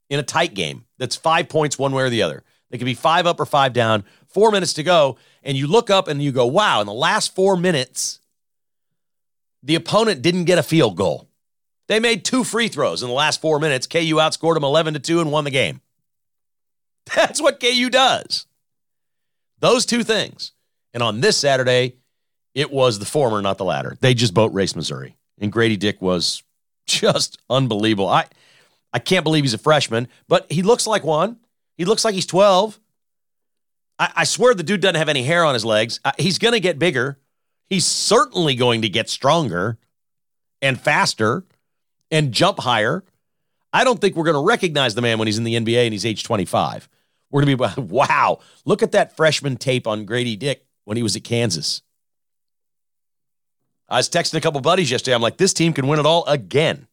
in 0.08 0.20
a 0.20 0.22
tight 0.22 0.54
game 0.54 0.84
that's 0.98 1.16
five 1.16 1.48
points 1.48 1.78
one 1.78 1.92
way 1.92 2.04
or 2.04 2.10
the 2.10 2.22
other. 2.22 2.44
They 2.70 2.78
could 2.78 2.84
be 2.84 2.94
five 2.94 3.26
up 3.26 3.40
or 3.40 3.46
five 3.46 3.72
down, 3.72 4.04
four 4.28 4.52
minutes 4.52 4.72
to 4.74 4.84
go, 4.84 5.18
and 5.42 5.56
you 5.56 5.66
look 5.66 5.90
up 5.90 6.06
and 6.06 6.22
you 6.22 6.30
go, 6.30 6.46
wow, 6.46 6.80
in 6.80 6.86
the 6.86 6.92
last 6.92 7.34
four 7.34 7.56
minutes, 7.56 8.20
the 9.64 9.74
opponent 9.74 10.22
didn't 10.22 10.44
get 10.44 10.58
a 10.58 10.62
field 10.62 10.96
goal. 10.96 11.28
They 11.88 11.98
made 11.98 12.24
two 12.24 12.44
free 12.44 12.68
throws 12.68 13.02
in 13.02 13.08
the 13.08 13.14
last 13.14 13.40
four 13.40 13.58
minutes. 13.58 13.86
KU 13.86 13.98
outscored 13.98 14.54
them 14.54 14.64
11 14.64 14.94
to 14.94 15.00
2 15.00 15.20
and 15.20 15.32
won 15.32 15.44
the 15.44 15.50
game. 15.50 15.80
That's 17.14 17.40
what 17.40 17.60
KU 17.60 17.90
does. 17.90 18.46
Those 19.58 19.86
two 19.86 20.04
things. 20.04 20.52
And 20.92 21.02
on 21.02 21.20
this 21.20 21.36
Saturday, 21.36 21.96
it 22.54 22.70
was 22.70 22.98
the 22.98 23.04
former, 23.04 23.42
not 23.42 23.58
the 23.58 23.64
latter. 23.64 23.96
They 24.00 24.14
just 24.14 24.34
boat 24.34 24.52
raced 24.52 24.76
Missouri. 24.76 25.16
And 25.40 25.50
Grady 25.50 25.76
Dick 25.76 26.00
was 26.00 26.42
just 26.86 27.38
unbelievable. 27.50 28.08
I 28.08 28.26
I 28.92 29.00
can't 29.00 29.24
believe 29.24 29.42
he's 29.42 29.54
a 29.54 29.58
freshman, 29.58 30.06
but 30.28 30.50
he 30.52 30.62
looks 30.62 30.86
like 30.86 31.02
one. 31.02 31.38
He 31.76 31.84
looks 31.84 32.04
like 32.04 32.14
he's 32.14 32.26
12. 32.26 32.78
I, 33.98 34.12
I 34.18 34.24
swear 34.24 34.54
the 34.54 34.62
dude 34.62 34.80
doesn't 34.80 34.94
have 34.94 35.08
any 35.08 35.24
hair 35.24 35.44
on 35.44 35.52
his 35.54 35.64
legs. 35.64 35.98
Uh, 36.04 36.12
he's 36.16 36.38
going 36.38 36.52
to 36.52 36.60
get 36.60 36.78
bigger. 36.78 37.18
He's 37.68 37.86
certainly 37.86 38.54
going 38.54 38.82
to 38.82 38.88
get 38.88 39.08
stronger 39.08 39.78
and 40.60 40.80
faster 40.80 41.44
and 42.10 42.32
jump 42.32 42.60
higher. 42.60 43.04
I 43.72 43.84
don't 43.84 44.00
think 44.00 44.16
we're 44.16 44.24
going 44.24 44.34
to 44.34 44.46
recognize 44.46 44.94
the 44.94 45.02
man 45.02 45.18
when 45.18 45.26
he's 45.26 45.38
in 45.38 45.44
the 45.44 45.54
NBA 45.54 45.84
and 45.84 45.92
he's 45.92 46.06
age 46.06 46.24
25. 46.24 46.88
We're 47.30 47.44
going 47.44 47.58
to 47.58 47.74
be, 47.74 47.80
wow, 47.88 48.38
look 48.64 48.82
at 48.82 48.92
that 48.92 49.16
freshman 49.16 49.56
tape 49.56 49.86
on 49.86 50.04
Grady 50.04 50.36
Dick 50.36 50.64
when 50.84 50.96
he 50.96 51.02
was 51.02 51.16
at 51.16 51.24
Kansas. 51.24 51.82
I 53.88 53.96
was 53.98 54.08
texting 54.08 54.36
a 54.36 54.40
couple 54.40 54.60
buddies 54.60 54.90
yesterday. 54.90 55.14
I'm 55.14 55.22
like, 55.22 55.36
this 55.36 55.52
team 55.52 55.72
can 55.72 55.86
win 55.86 55.98
it 55.98 56.06
all 56.06 56.24
again. 56.26 56.86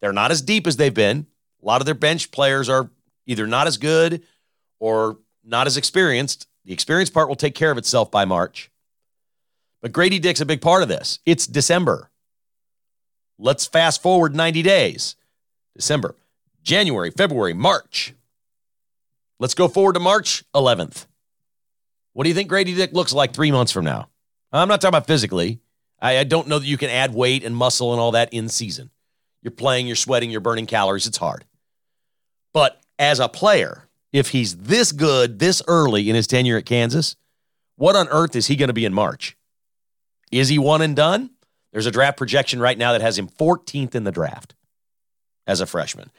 They're 0.00 0.12
not 0.12 0.30
as 0.30 0.42
deep 0.42 0.66
as 0.66 0.76
they've 0.76 0.92
been. 0.92 1.26
A 1.62 1.66
lot 1.66 1.80
of 1.80 1.86
their 1.86 1.94
bench 1.94 2.30
players 2.30 2.68
are 2.68 2.90
either 3.26 3.46
not 3.46 3.66
as 3.66 3.76
good 3.76 4.22
or 4.78 5.18
not 5.44 5.66
as 5.66 5.76
experienced. 5.76 6.46
The 6.64 6.72
experience 6.72 7.10
part 7.10 7.28
will 7.28 7.36
take 7.36 7.54
care 7.54 7.70
of 7.70 7.78
itself 7.78 8.10
by 8.10 8.24
March. 8.24 8.69
But 9.80 9.92
Grady 9.92 10.18
Dick's 10.18 10.40
a 10.40 10.46
big 10.46 10.60
part 10.60 10.82
of 10.82 10.88
this. 10.88 11.18
It's 11.24 11.46
December. 11.46 12.10
Let's 13.38 13.66
fast 13.66 14.02
forward 14.02 14.34
90 14.34 14.62
days. 14.62 15.16
December, 15.74 16.14
January, 16.62 17.10
February, 17.10 17.54
March. 17.54 18.14
Let's 19.38 19.54
go 19.54 19.68
forward 19.68 19.94
to 19.94 20.00
March 20.00 20.44
11th. 20.54 21.06
What 22.12 22.24
do 22.24 22.28
you 22.28 22.34
think 22.34 22.48
Grady 22.48 22.74
Dick 22.74 22.92
looks 22.92 23.12
like 23.12 23.32
three 23.32 23.50
months 23.50 23.72
from 23.72 23.84
now? 23.84 24.08
I'm 24.52 24.68
not 24.68 24.80
talking 24.80 24.96
about 24.96 25.06
physically. 25.06 25.60
I, 26.00 26.18
I 26.18 26.24
don't 26.24 26.48
know 26.48 26.58
that 26.58 26.66
you 26.66 26.76
can 26.76 26.90
add 26.90 27.14
weight 27.14 27.44
and 27.44 27.56
muscle 27.56 27.92
and 27.92 28.00
all 28.00 28.12
that 28.12 28.32
in 28.34 28.48
season. 28.48 28.90
You're 29.42 29.52
playing, 29.52 29.86
you're 29.86 29.96
sweating, 29.96 30.30
you're 30.30 30.40
burning 30.40 30.66
calories. 30.66 31.06
It's 31.06 31.16
hard. 31.16 31.44
But 32.52 32.80
as 32.98 33.20
a 33.20 33.28
player, 33.28 33.88
if 34.12 34.30
he's 34.30 34.56
this 34.56 34.92
good 34.92 35.38
this 35.38 35.62
early 35.66 36.10
in 36.10 36.16
his 36.16 36.26
tenure 36.26 36.58
at 36.58 36.66
Kansas, 36.66 37.16
what 37.76 37.96
on 37.96 38.08
earth 38.08 38.36
is 38.36 38.48
he 38.48 38.56
going 38.56 38.68
to 38.68 38.74
be 38.74 38.84
in 38.84 38.92
March? 38.92 39.36
Is 40.30 40.48
he 40.48 40.58
one 40.58 40.82
and 40.82 40.94
done? 40.94 41.30
There's 41.72 41.86
a 41.86 41.90
draft 41.90 42.16
projection 42.16 42.60
right 42.60 42.78
now 42.78 42.92
that 42.92 43.00
has 43.00 43.18
him 43.18 43.28
14th 43.28 43.94
in 43.94 44.04
the 44.04 44.12
draft 44.12 44.54
as 45.46 45.60
a 45.60 45.66
freshman. 45.66 46.10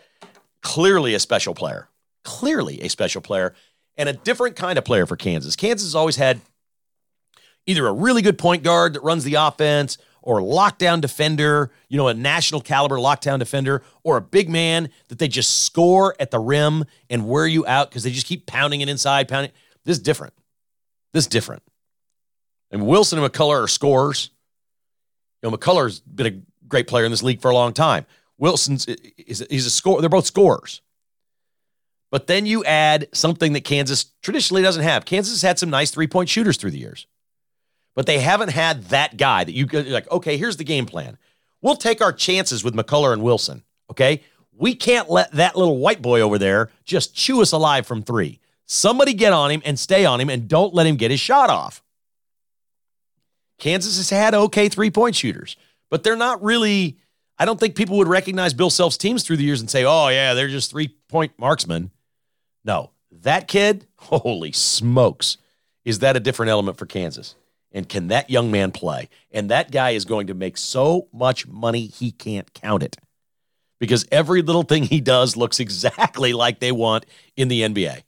Clearly 0.61 1.13
a 1.13 1.19
special 1.19 1.53
player. 1.53 1.89
Clearly 2.23 2.81
a 2.81 2.89
special 2.89 3.21
player 3.21 3.53
and 3.97 4.07
a 4.07 4.13
different 4.13 4.55
kind 4.55 4.77
of 4.77 4.85
player 4.85 5.05
for 5.05 5.15
Kansas. 5.15 5.55
Kansas 5.55 5.87
has 5.87 5.95
always 5.95 6.15
had 6.15 6.41
either 7.65 7.87
a 7.87 7.93
really 7.93 8.21
good 8.21 8.37
point 8.37 8.63
guard 8.63 8.93
that 8.93 9.03
runs 9.03 9.23
the 9.23 9.35
offense 9.35 9.97
or 10.21 10.39
lockdown 10.39 11.01
defender, 11.01 11.71
you 11.89 11.97
know, 11.97 12.07
a 12.07 12.13
national 12.13 12.61
caliber 12.61 12.97
lockdown 12.97 13.39
defender, 13.39 13.81
or 14.03 14.17
a 14.17 14.21
big 14.21 14.49
man 14.49 14.89
that 15.07 15.17
they 15.17 15.27
just 15.27 15.63
score 15.63 16.15
at 16.19 16.31
the 16.31 16.39
rim 16.39 16.85
and 17.09 17.27
wear 17.27 17.47
you 17.47 17.65
out 17.65 17.89
because 17.89 18.03
they 18.03 18.11
just 18.11 18.27
keep 18.27 18.45
pounding 18.45 18.81
it 18.81 18.89
inside, 18.89 19.27
pounding. 19.27 19.51
This 19.83 19.97
is 19.97 20.03
different. 20.03 20.33
This 21.13 21.23
is 21.25 21.27
different. 21.27 21.63
And 22.71 22.87
Wilson 22.87 23.19
and 23.19 23.31
McCullar 23.31 23.63
are 23.63 23.67
scorers. 23.67 24.31
You 25.41 25.49
know, 25.49 25.57
McCullar's 25.57 25.99
been 25.99 26.27
a 26.27 26.67
great 26.67 26.87
player 26.87 27.05
in 27.05 27.11
this 27.11 27.23
league 27.23 27.41
for 27.41 27.51
a 27.51 27.53
long 27.53 27.73
time. 27.73 28.05
Wilson's 28.37 28.87
is 28.87 29.45
he's 29.49 29.65
a 29.65 29.69
score. 29.69 30.01
They're 30.01 30.09
both 30.09 30.25
scorers. 30.25 30.81
But 32.09 32.27
then 32.27 32.45
you 32.45 32.63
add 32.65 33.07
something 33.13 33.53
that 33.53 33.63
Kansas 33.63 34.05
traditionally 34.21 34.61
doesn't 34.61 34.83
have. 34.83 35.05
Kansas 35.05 35.33
has 35.33 35.41
had 35.41 35.59
some 35.59 35.69
nice 35.69 35.91
three 35.91 36.07
point 36.07 36.29
shooters 36.29 36.57
through 36.57 36.71
the 36.71 36.79
years, 36.79 37.07
but 37.95 38.05
they 38.05 38.19
haven't 38.19 38.49
had 38.49 38.85
that 38.85 39.17
guy 39.17 39.43
that 39.43 39.53
you 39.53 39.65
like, 39.67 40.09
okay, 40.11 40.37
here's 40.37 40.57
the 40.57 40.63
game 40.63 40.85
plan. 40.85 41.17
We'll 41.61 41.75
take 41.75 42.01
our 42.01 42.11
chances 42.11 42.63
with 42.63 42.73
McCullar 42.73 43.13
and 43.13 43.21
Wilson. 43.21 43.63
Okay. 43.89 44.23
We 44.53 44.75
can't 44.75 45.09
let 45.09 45.31
that 45.31 45.55
little 45.55 45.77
white 45.77 46.01
boy 46.01 46.21
over 46.21 46.37
there 46.37 46.69
just 46.83 47.15
chew 47.15 47.41
us 47.41 47.51
alive 47.51 47.87
from 47.87 48.03
three. 48.03 48.39
Somebody 48.65 49.13
get 49.13 49.33
on 49.33 49.49
him 49.49 49.61
and 49.65 49.79
stay 49.79 50.05
on 50.05 50.19
him 50.19 50.29
and 50.29 50.47
don't 50.47 50.73
let 50.73 50.85
him 50.85 50.97
get 50.97 51.11
his 51.11 51.19
shot 51.19 51.49
off. 51.49 51.81
Kansas 53.61 53.97
has 53.97 54.09
had 54.09 54.33
okay 54.33 54.69
three 54.69 54.89
point 54.89 55.15
shooters, 55.15 55.55
but 55.91 56.03
they're 56.03 56.17
not 56.17 56.43
really. 56.43 56.97
I 57.37 57.45
don't 57.45 57.59
think 57.59 57.75
people 57.75 57.97
would 57.97 58.07
recognize 58.07 58.53
Bill 58.53 58.69
Self's 58.69 58.97
teams 58.97 59.23
through 59.23 59.37
the 59.37 59.43
years 59.43 59.61
and 59.61 59.69
say, 59.69 59.85
oh, 59.85 60.09
yeah, 60.09 60.33
they're 60.33 60.47
just 60.47 60.71
three 60.71 60.95
point 61.07 61.31
marksmen. 61.37 61.91
No, 62.65 62.89
that 63.11 63.47
kid, 63.47 63.85
holy 63.97 64.51
smokes, 64.51 65.37
is 65.85 65.99
that 65.99 66.17
a 66.17 66.19
different 66.19 66.49
element 66.49 66.77
for 66.77 66.87
Kansas? 66.87 67.35
And 67.71 67.87
can 67.87 68.07
that 68.07 68.31
young 68.31 68.51
man 68.51 68.71
play? 68.71 69.09
And 69.31 69.49
that 69.49 69.71
guy 69.71 69.91
is 69.91 70.05
going 70.05 70.27
to 70.27 70.33
make 70.33 70.57
so 70.57 71.07
much 71.13 71.47
money, 71.47 71.85
he 71.85 72.11
can't 72.11 72.51
count 72.53 72.81
it. 72.81 72.97
Because 73.79 74.07
every 74.11 74.41
little 74.41 74.63
thing 74.63 74.83
he 74.83 75.01
does 75.01 75.37
looks 75.37 75.59
exactly 75.59 76.33
like 76.33 76.59
they 76.59 76.71
want 76.71 77.05
in 77.37 77.47
the 77.47 77.61
NBA. 77.61 78.01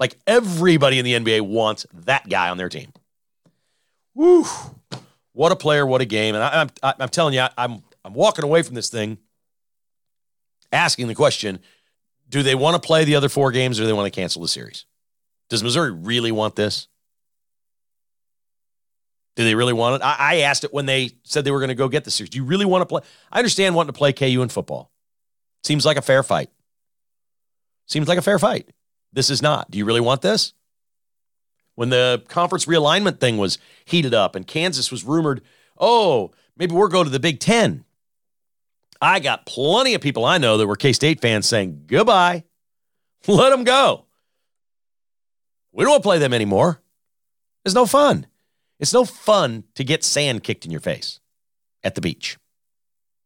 Like 0.00 0.16
everybody 0.26 0.98
in 0.98 1.04
the 1.04 1.14
NBA 1.14 1.42
wants 1.42 1.86
that 1.92 2.28
guy 2.28 2.50
on 2.50 2.58
their 2.58 2.68
team. 2.68 2.92
Woo! 4.14 4.44
What 5.32 5.52
a 5.52 5.56
player! 5.56 5.86
What 5.86 6.00
a 6.00 6.04
game! 6.04 6.34
And 6.34 6.44
I, 6.44 6.62
am 6.62 6.68
I'm, 6.82 6.94
I'm 7.00 7.08
telling 7.08 7.34
you, 7.34 7.40
I, 7.40 7.50
I'm 7.58 7.82
I'm 8.04 8.14
walking 8.14 8.44
away 8.44 8.62
from 8.62 8.74
this 8.74 8.88
thing, 8.88 9.18
asking 10.72 11.08
the 11.08 11.14
question: 11.14 11.58
Do 12.28 12.42
they 12.42 12.54
want 12.54 12.80
to 12.80 12.86
play 12.86 13.04
the 13.04 13.16
other 13.16 13.28
four 13.28 13.50
games, 13.50 13.78
or 13.78 13.82
do 13.82 13.86
they 13.86 13.92
want 13.92 14.12
to 14.12 14.18
cancel 14.18 14.42
the 14.42 14.48
series? 14.48 14.84
Does 15.50 15.62
Missouri 15.62 15.92
really 15.92 16.32
want 16.32 16.56
this? 16.56 16.88
Do 19.36 19.42
they 19.42 19.54
really 19.54 19.72
want 19.72 20.00
it? 20.00 20.04
I, 20.04 20.16
I 20.18 20.34
asked 20.42 20.64
it 20.64 20.72
when 20.72 20.86
they 20.86 21.10
said 21.24 21.44
they 21.44 21.50
were 21.50 21.58
going 21.58 21.68
to 21.68 21.74
go 21.74 21.88
get 21.88 22.04
the 22.04 22.10
series. 22.10 22.30
Do 22.30 22.38
you 22.38 22.44
really 22.44 22.64
want 22.64 22.82
to 22.82 22.86
play? 22.86 23.00
I 23.32 23.38
understand 23.38 23.74
wanting 23.74 23.92
to 23.92 23.98
play 23.98 24.12
KU 24.12 24.42
in 24.42 24.48
football. 24.48 24.92
Seems 25.64 25.84
like 25.84 25.96
a 25.96 26.02
fair 26.02 26.22
fight. 26.22 26.50
Seems 27.86 28.06
like 28.06 28.18
a 28.18 28.22
fair 28.22 28.38
fight. 28.38 28.68
This 29.12 29.30
is 29.30 29.42
not. 29.42 29.70
Do 29.70 29.78
you 29.78 29.84
really 29.84 30.00
want 30.00 30.22
this? 30.22 30.52
When 31.74 31.88
the 31.88 32.22
conference 32.28 32.66
realignment 32.66 33.18
thing 33.18 33.36
was 33.36 33.58
heated 33.84 34.14
up 34.14 34.36
and 34.36 34.46
Kansas 34.46 34.90
was 34.90 35.04
rumored, 35.04 35.42
oh, 35.78 36.30
maybe 36.56 36.74
we're 36.74 36.88
going 36.88 37.04
to 37.04 37.10
the 37.10 37.20
Big 37.20 37.40
Ten. 37.40 37.84
I 39.00 39.20
got 39.20 39.44
plenty 39.44 39.94
of 39.94 40.00
people 40.00 40.24
I 40.24 40.38
know 40.38 40.56
that 40.56 40.66
were 40.66 40.76
K 40.76 40.92
State 40.92 41.20
fans 41.20 41.46
saying, 41.46 41.84
goodbye, 41.86 42.44
let 43.26 43.50
them 43.50 43.64
go. 43.64 44.06
We 45.72 45.84
don't 45.84 45.90
want 45.90 46.02
to 46.02 46.06
play 46.06 46.18
them 46.18 46.32
anymore. 46.32 46.80
It's 47.64 47.74
no 47.74 47.86
fun. 47.86 48.26
It's 48.78 48.92
no 48.92 49.04
fun 49.04 49.64
to 49.74 49.84
get 49.84 50.04
sand 50.04 50.44
kicked 50.44 50.64
in 50.64 50.70
your 50.70 50.80
face 50.80 51.20
at 51.82 51.94
the 51.94 52.00
beach. 52.00 52.38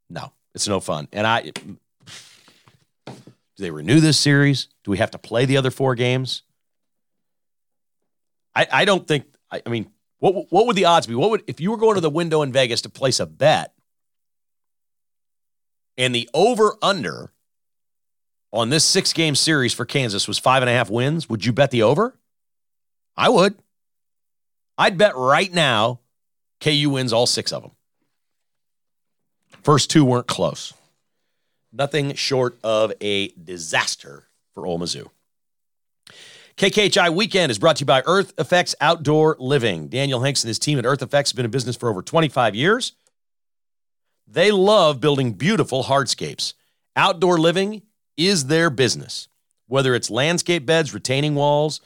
No, 0.08 0.32
it's 0.54 0.68
no 0.68 0.80
fun. 0.80 1.08
And 1.12 1.26
I, 1.26 1.42
do 3.06 3.12
they 3.58 3.70
renew 3.70 4.00
this 4.00 4.18
series? 4.18 4.68
Do 4.84 4.90
we 4.90 4.98
have 4.98 5.10
to 5.10 5.18
play 5.18 5.44
the 5.44 5.56
other 5.56 5.70
four 5.70 5.94
games? 5.94 6.42
I, 8.58 8.66
I 8.72 8.84
don't 8.84 9.06
think, 9.06 9.24
I, 9.52 9.62
I 9.64 9.68
mean, 9.68 9.88
what, 10.18 10.50
what 10.50 10.66
would 10.66 10.74
the 10.74 10.86
odds 10.86 11.06
be? 11.06 11.14
What 11.14 11.30
would, 11.30 11.44
if 11.46 11.60
you 11.60 11.70
were 11.70 11.76
going 11.76 11.94
to 11.94 12.00
the 12.00 12.10
window 12.10 12.42
in 12.42 12.50
Vegas 12.50 12.82
to 12.82 12.88
place 12.88 13.20
a 13.20 13.26
bet 13.26 13.72
and 15.96 16.12
the 16.12 16.28
over 16.34 16.74
under 16.82 17.32
on 18.52 18.70
this 18.70 18.84
six 18.84 19.12
game 19.12 19.36
series 19.36 19.72
for 19.72 19.84
Kansas 19.84 20.26
was 20.26 20.40
five 20.40 20.64
and 20.64 20.68
a 20.68 20.72
half 20.72 20.90
wins, 20.90 21.28
would 21.28 21.46
you 21.46 21.52
bet 21.52 21.70
the 21.70 21.84
over? 21.84 22.18
I 23.16 23.28
would. 23.28 23.54
I'd 24.76 24.98
bet 24.98 25.14
right 25.14 25.52
now 25.52 26.00
KU 26.60 26.90
wins 26.90 27.12
all 27.12 27.26
six 27.26 27.52
of 27.52 27.62
them. 27.62 27.72
First 29.62 29.88
two 29.88 30.04
weren't 30.04 30.26
close. 30.26 30.74
Nothing 31.72 32.14
short 32.14 32.58
of 32.64 32.92
a 33.00 33.28
disaster 33.28 34.24
for 34.52 34.66
Ole 34.66 34.80
Mizzou. 34.80 35.10
KKHI 36.58 37.14
Weekend 37.14 37.52
is 37.52 37.58
brought 37.60 37.76
to 37.76 37.82
you 37.82 37.86
by 37.86 38.02
Earth 38.04 38.34
Effects 38.36 38.74
Outdoor 38.80 39.36
Living. 39.38 39.86
Daniel 39.86 40.22
Hanks 40.22 40.42
and 40.42 40.48
his 40.48 40.58
team 40.58 40.76
at 40.76 40.84
Earth 40.84 41.02
Effects 41.02 41.30
have 41.30 41.36
been 41.36 41.44
in 41.44 41.52
business 41.52 41.76
for 41.76 41.88
over 41.88 42.02
25 42.02 42.56
years. 42.56 42.94
They 44.26 44.50
love 44.50 45.00
building 45.00 45.34
beautiful 45.34 45.84
hardscapes. 45.84 46.54
Outdoor 46.96 47.38
living 47.38 47.82
is 48.16 48.46
their 48.46 48.70
business. 48.70 49.28
Whether 49.68 49.94
it's 49.94 50.10
landscape 50.10 50.66
beds, 50.66 50.92
retaining 50.92 51.36
walls, 51.36 51.80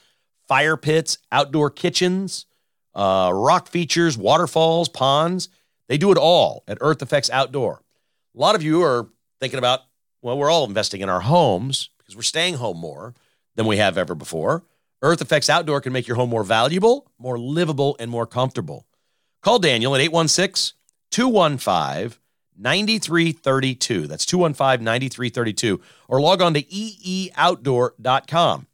fire 0.48 0.78
pits, 0.78 1.18
outdoor 1.30 1.68
kitchens, 1.68 2.46
uh, 2.94 3.30
rock 3.34 3.68
features, 3.68 4.16
waterfalls, 4.16 4.88
ponds. 4.88 5.50
They 5.88 5.98
do 5.98 6.12
it 6.12 6.16
all 6.16 6.64
at 6.66 6.78
Earth 6.80 7.02
Effects 7.02 7.28
Outdoor. 7.28 7.82
A 8.34 8.40
lot 8.40 8.54
of 8.54 8.62
you 8.62 8.82
are 8.82 9.06
thinking 9.38 9.58
about, 9.58 9.80
well, 10.22 10.38
we're 10.38 10.50
all 10.50 10.64
investing 10.64 11.02
in 11.02 11.10
our 11.10 11.20
homes 11.20 11.90
because 11.98 12.16
we're 12.16 12.22
staying 12.22 12.54
home 12.54 12.78
more 12.78 13.12
than 13.54 13.66
we 13.66 13.76
have 13.76 13.98
ever 13.98 14.14
before. 14.14 14.64
Earth 15.02 15.20
Effects 15.20 15.50
Outdoor 15.50 15.80
can 15.80 15.92
make 15.92 16.06
your 16.06 16.16
home 16.16 16.30
more 16.30 16.44
valuable, 16.44 17.10
more 17.18 17.38
livable, 17.38 17.96
and 17.98 18.10
more 18.10 18.26
comfortable. 18.26 18.86
Call 19.42 19.58
Daniel 19.58 19.94
at 19.94 20.00
816 20.00 20.76
215 21.10 22.18
9332. 22.56 24.06
That's 24.06 24.24
215 24.24 24.84
9332. 24.84 25.80
Or 26.08 26.20
log 26.20 26.40
on 26.40 26.54
to 26.54 26.62
eeoutdoor.com. 26.62 28.66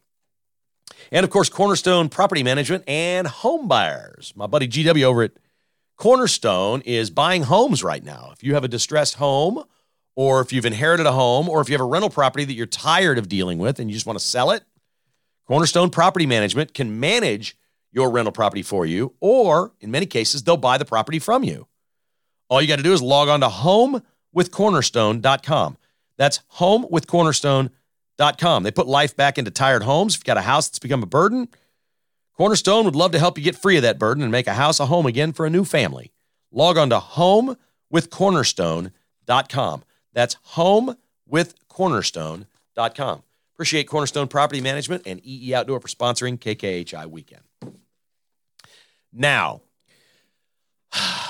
And 1.11 1.23
of 1.23 1.29
course, 1.29 1.49
Cornerstone 1.49 2.09
Property 2.09 2.43
Management 2.43 2.83
and 2.87 3.27
Home 3.27 3.67
Buyers. 3.67 4.33
My 4.35 4.47
buddy 4.47 4.67
GW 4.67 5.03
over 5.03 5.23
at 5.23 5.31
Cornerstone 5.95 6.81
is 6.81 7.09
buying 7.09 7.43
homes 7.43 7.83
right 7.83 8.03
now. 8.03 8.29
If 8.33 8.43
you 8.43 8.53
have 8.53 8.63
a 8.63 8.67
distressed 8.67 9.15
home, 9.15 9.63
or 10.15 10.41
if 10.41 10.53
you've 10.53 10.65
inherited 10.65 11.05
a 11.05 11.11
home, 11.11 11.49
or 11.49 11.61
if 11.61 11.69
you 11.69 11.73
have 11.73 11.81
a 11.81 11.85
rental 11.85 12.09
property 12.09 12.45
that 12.45 12.53
you're 12.53 12.65
tired 12.65 13.17
of 13.17 13.29
dealing 13.29 13.57
with 13.57 13.79
and 13.79 13.89
you 13.89 13.95
just 13.95 14.05
want 14.05 14.19
to 14.19 14.23
sell 14.23 14.51
it, 14.51 14.63
Cornerstone 15.47 15.89
Property 15.89 16.25
Management 16.25 16.73
can 16.73 16.99
manage 16.99 17.56
your 17.91 18.11
rental 18.11 18.31
property 18.31 18.63
for 18.63 18.85
you, 18.85 19.13
or 19.19 19.73
in 19.79 19.91
many 19.91 20.05
cases, 20.05 20.43
they'll 20.43 20.57
buy 20.57 20.77
the 20.77 20.85
property 20.85 21.19
from 21.19 21.43
you. 21.43 21.67
All 22.49 22.61
you 22.61 22.67
got 22.67 22.75
to 22.77 22.83
do 22.83 22.93
is 22.93 23.01
log 23.01 23.27
on 23.29 23.41
to 23.41 23.47
homewithcornerstone.com. 23.47 25.77
That's 26.17 26.39
homewithcornerstone.com. 26.57 28.63
They 28.63 28.71
put 28.71 28.87
life 28.87 29.15
back 29.15 29.37
into 29.37 29.51
tired 29.51 29.83
homes. 29.83 30.15
If 30.15 30.19
you've 30.19 30.25
got 30.25 30.37
a 30.37 30.41
house 30.41 30.67
that's 30.67 30.79
become 30.79 31.03
a 31.03 31.07
burden, 31.07 31.49
Cornerstone 32.37 32.85
would 32.85 32.95
love 32.95 33.11
to 33.11 33.19
help 33.19 33.37
you 33.37 33.43
get 33.43 33.55
free 33.55 33.77
of 33.77 33.83
that 33.83 33.99
burden 33.99 34.23
and 34.23 34.31
make 34.31 34.47
a 34.47 34.53
house 34.53 34.79
a 34.79 34.85
home 34.85 35.05
again 35.05 35.33
for 35.33 35.45
a 35.45 35.49
new 35.49 35.65
family. 35.65 36.13
Log 36.51 36.77
on 36.77 36.89
to 36.91 36.99
homewithcornerstone.com. 36.99 39.83
That's 40.13 40.37
homewithcornerstone.com. 40.53 43.23
Appreciate 43.55 43.85
Cornerstone 43.85 44.27
Property 44.27 44.61
Management 44.61 45.01
and 45.07 45.19
EE 45.25 45.55
Outdoor 45.55 45.79
for 45.79 45.87
sponsoring 45.87 46.37
KKHI 46.37 47.07
Weekend. 47.07 47.46
Now, 49.13 49.61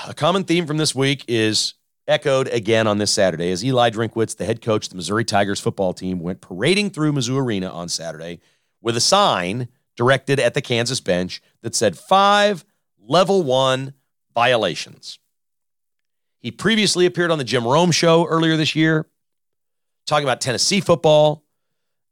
a 0.06 0.14
common 0.14 0.44
theme 0.44 0.66
from 0.66 0.76
this 0.76 0.94
week 0.94 1.24
is 1.28 1.74
echoed 2.06 2.48
again 2.48 2.86
on 2.86 2.98
this 2.98 3.12
Saturday 3.12 3.50
as 3.52 3.64
Eli 3.64 3.90
Drinkwitz, 3.90 4.36
the 4.36 4.44
head 4.44 4.62
coach 4.62 4.86
of 4.86 4.90
the 4.90 4.96
Missouri 4.96 5.24
Tigers 5.24 5.60
football 5.60 5.92
team, 5.92 6.20
went 6.20 6.40
parading 6.40 6.90
through 6.90 7.12
Mizzou 7.12 7.40
Arena 7.40 7.68
on 7.68 7.88
Saturday 7.88 8.40
with 8.80 8.96
a 8.96 9.00
sign 9.00 9.68
directed 9.96 10.40
at 10.40 10.54
the 10.54 10.62
Kansas 10.62 11.00
bench 11.00 11.42
that 11.62 11.74
said 11.74 11.98
five 11.98 12.64
level 12.98 13.42
one 13.42 13.94
violations. 14.34 15.18
He 16.40 16.50
previously 16.50 17.04
appeared 17.04 17.30
on 17.30 17.38
the 17.38 17.44
Jim 17.44 17.66
Rome 17.66 17.90
show 17.90 18.26
earlier 18.26 18.56
this 18.56 18.76
year, 18.76 19.06
talking 20.06 20.24
about 20.24 20.40
Tennessee 20.40 20.80
football. 20.80 21.44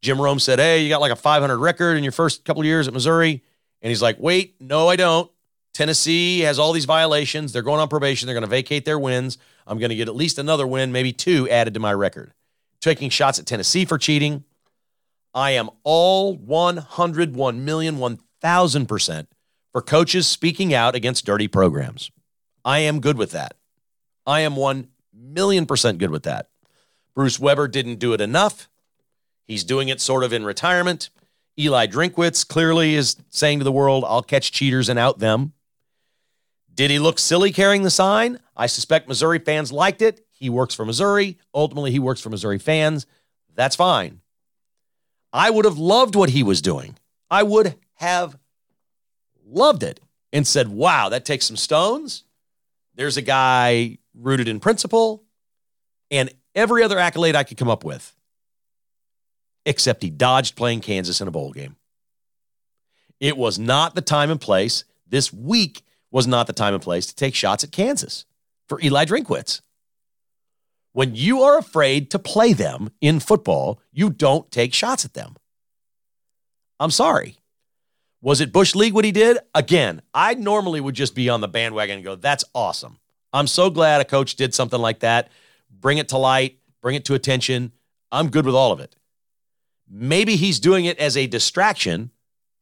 Jim 0.02 0.20
Rome 0.20 0.40
said, 0.40 0.58
Hey, 0.58 0.82
you 0.82 0.88
got 0.88 1.00
like 1.00 1.12
a 1.12 1.16
500 1.16 1.56
record 1.56 1.96
in 1.96 2.02
your 2.02 2.12
first 2.12 2.44
couple 2.44 2.64
years 2.64 2.88
at 2.88 2.94
Missouri. 2.94 3.42
And 3.82 3.88
he's 3.88 4.02
like, 4.02 4.16
Wait, 4.18 4.56
no, 4.60 4.88
I 4.88 4.96
don't. 4.96 5.30
Tennessee 5.76 6.40
has 6.40 6.58
all 6.58 6.72
these 6.72 6.86
violations. 6.86 7.52
They're 7.52 7.60
going 7.60 7.80
on 7.80 7.88
probation. 7.88 8.26
They're 8.26 8.34
going 8.34 8.40
to 8.40 8.48
vacate 8.48 8.86
their 8.86 8.98
wins. 8.98 9.36
I'm 9.66 9.78
going 9.78 9.90
to 9.90 9.94
get 9.94 10.08
at 10.08 10.16
least 10.16 10.38
another 10.38 10.66
win, 10.66 10.90
maybe 10.90 11.12
two 11.12 11.46
added 11.50 11.74
to 11.74 11.80
my 11.80 11.92
record. 11.92 12.32
Taking 12.80 13.10
shots 13.10 13.38
at 13.38 13.44
Tennessee 13.44 13.84
for 13.84 13.98
cheating. 13.98 14.44
I 15.34 15.50
am 15.50 15.68
all 15.84 16.34
100, 16.34 17.36
1 17.36 17.64
million, 17.66 17.98
1000% 17.98 19.26
for 19.70 19.82
coaches 19.82 20.26
speaking 20.26 20.72
out 20.72 20.94
against 20.94 21.26
dirty 21.26 21.46
programs. 21.46 22.10
I 22.64 22.78
am 22.78 23.00
good 23.00 23.18
with 23.18 23.32
that. 23.32 23.52
I 24.26 24.40
am 24.40 24.56
1 24.56 24.88
million 25.12 25.66
percent 25.66 25.98
good 25.98 26.10
with 26.10 26.22
that. 26.22 26.48
Bruce 27.14 27.38
Weber 27.38 27.68
didn't 27.68 27.98
do 27.98 28.14
it 28.14 28.22
enough. 28.22 28.70
He's 29.46 29.62
doing 29.62 29.88
it 29.88 30.00
sort 30.00 30.24
of 30.24 30.32
in 30.32 30.46
retirement. 30.46 31.10
Eli 31.58 31.86
Drinkwitz 31.86 32.48
clearly 32.48 32.94
is 32.94 33.16
saying 33.28 33.58
to 33.58 33.64
the 33.64 33.70
world, 33.70 34.06
I'll 34.06 34.22
catch 34.22 34.52
cheaters 34.52 34.88
and 34.88 34.98
out 34.98 35.18
them. 35.18 35.52
Did 36.76 36.90
he 36.90 36.98
look 36.98 37.18
silly 37.18 37.52
carrying 37.52 37.82
the 37.82 37.90
sign? 37.90 38.38
I 38.54 38.66
suspect 38.66 39.08
Missouri 39.08 39.38
fans 39.38 39.72
liked 39.72 40.02
it. 40.02 40.24
He 40.30 40.50
works 40.50 40.74
for 40.74 40.84
Missouri. 40.84 41.38
Ultimately, 41.54 41.90
he 41.90 41.98
works 41.98 42.20
for 42.20 42.28
Missouri 42.28 42.58
fans. 42.58 43.06
That's 43.54 43.74
fine. 43.74 44.20
I 45.32 45.48
would 45.50 45.64
have 45.64 45.78
loved 45.78 46.14
what 46.14 46.30
he 46.30 46.42
was 46.42 46.60
doing. 46.60 46.98
I 47.30 47.42
would 47.42 47.76
have 47.94 48.36
loved 49.46 49.82
it 49.82 50.00
and 50.32 50.46
said, 50.46 50.68
wow, 50.68 51.08
that 51.08 51.24
takes 51.24 51.46
some 51.46 51.56
stones. 51.56 52.24
There's 52.94 53.16
a 53.16 53.22
guy 53.22 53.96
rooted 54.14 54.46
in 54.46 54.60
principle 54.60 55.24
and 56.10 56.30
every 56.54 56.82
other 56.82 56.98
accolade 56.98 57.34
I 57.36 57.44
could 57.44 57.56
come 57.56 57.70
up 57.70 57.84
with, 57.84 58.14
except 59.64 60.02
he 60.02 60.10
dodged 60.10 60.56
playing 60.56 60.80
Kansas 60.80 61.22
in 61.22 61.28
a 61.28 61.30
bowl 61.30 61.52
game. 61.52 61.76
It 63.18 63.38
was 63.38 63.58
not 63.58 63.94
the 63.94 64.02
time 64.02 64.30
and 64.30 64.40
place. 64.40 64.84
This 65.08 65.32
week 65.32 65.82
was 66.10 66.26
not 66.26 66.46
the 66.46 66.52
time 66.52 66.74
and 66.74 66.82
place 66.82 67.06
to 67.06 67.14
take 67.14 67.34
shots 67.34 67.64
at 67.64 67.72
Kansas 67.72 68.24
for 68.68 68.80
Eli 68.80 69.04
Drinkwitz. 69.04 69.60
When 70.92 71.14
you 71.14 71.42
are 71.42 71.58
afraid 71.58 72.10
to 72.12 72.18
play 72.18 72.52
them 72.52 72.90
in 73.00 73.20
football, 73.20 73.80
you 73.92 74.08
don't 74.08 74.50
take 74.50 74.72
shots 74.72 75.04
at 75.04 75.12
them. 75.12 75.36
I'm 76.80 76.90
sorry. 76.90 77.36
Was 78.22 78.40
it 78.40 78.52
Bush 78.52 78.74
League 78.74 78.94
what 78.94 79.04
he 79.04 79.12
did? 79.12 79.38
Again, 79.54 80.00
I 80.14 80.34
normally 80.34 80.80
would 80.80 80.94
just 80.94 81.14
be 81.14 81.28
on 81.28 81.40
the 81.40 81.48
bandwagon 81.48 81.96
and 81.96 82.04
go, 82.04 82.16
that's 82.16 82.44
awesome. 82.54 82.98
I'm 83.32 83.46
so 83.46 83.68
glad 83.68 84.00
a 84.00 84.04
coach 84.04 84.36
did 84.36 84.54
something 84.54 84.80
like 84.80 85.00
that. 85.00 85.30
Bring 85.70 85.98
it 85.98 86.08
to 86.08 86.18
light, 86.18 86.58
bring 86.80 86.96
it 86.96 87.04
to 87.06 87.14
attention. 87.14 87.72
I'm 88.10 88.30
good 88.30 88.46
with 88.46 88.54
all 88.54 88.72
of 88.72 88.80
it. 88.80 88.96
Maybe 89.88 90.36
he's 90.36 90.58
doing 90.58 90.86
it 90.86 90.98
as 90.98 91.16
a 91.16 91.26
distraction 91.26 92.10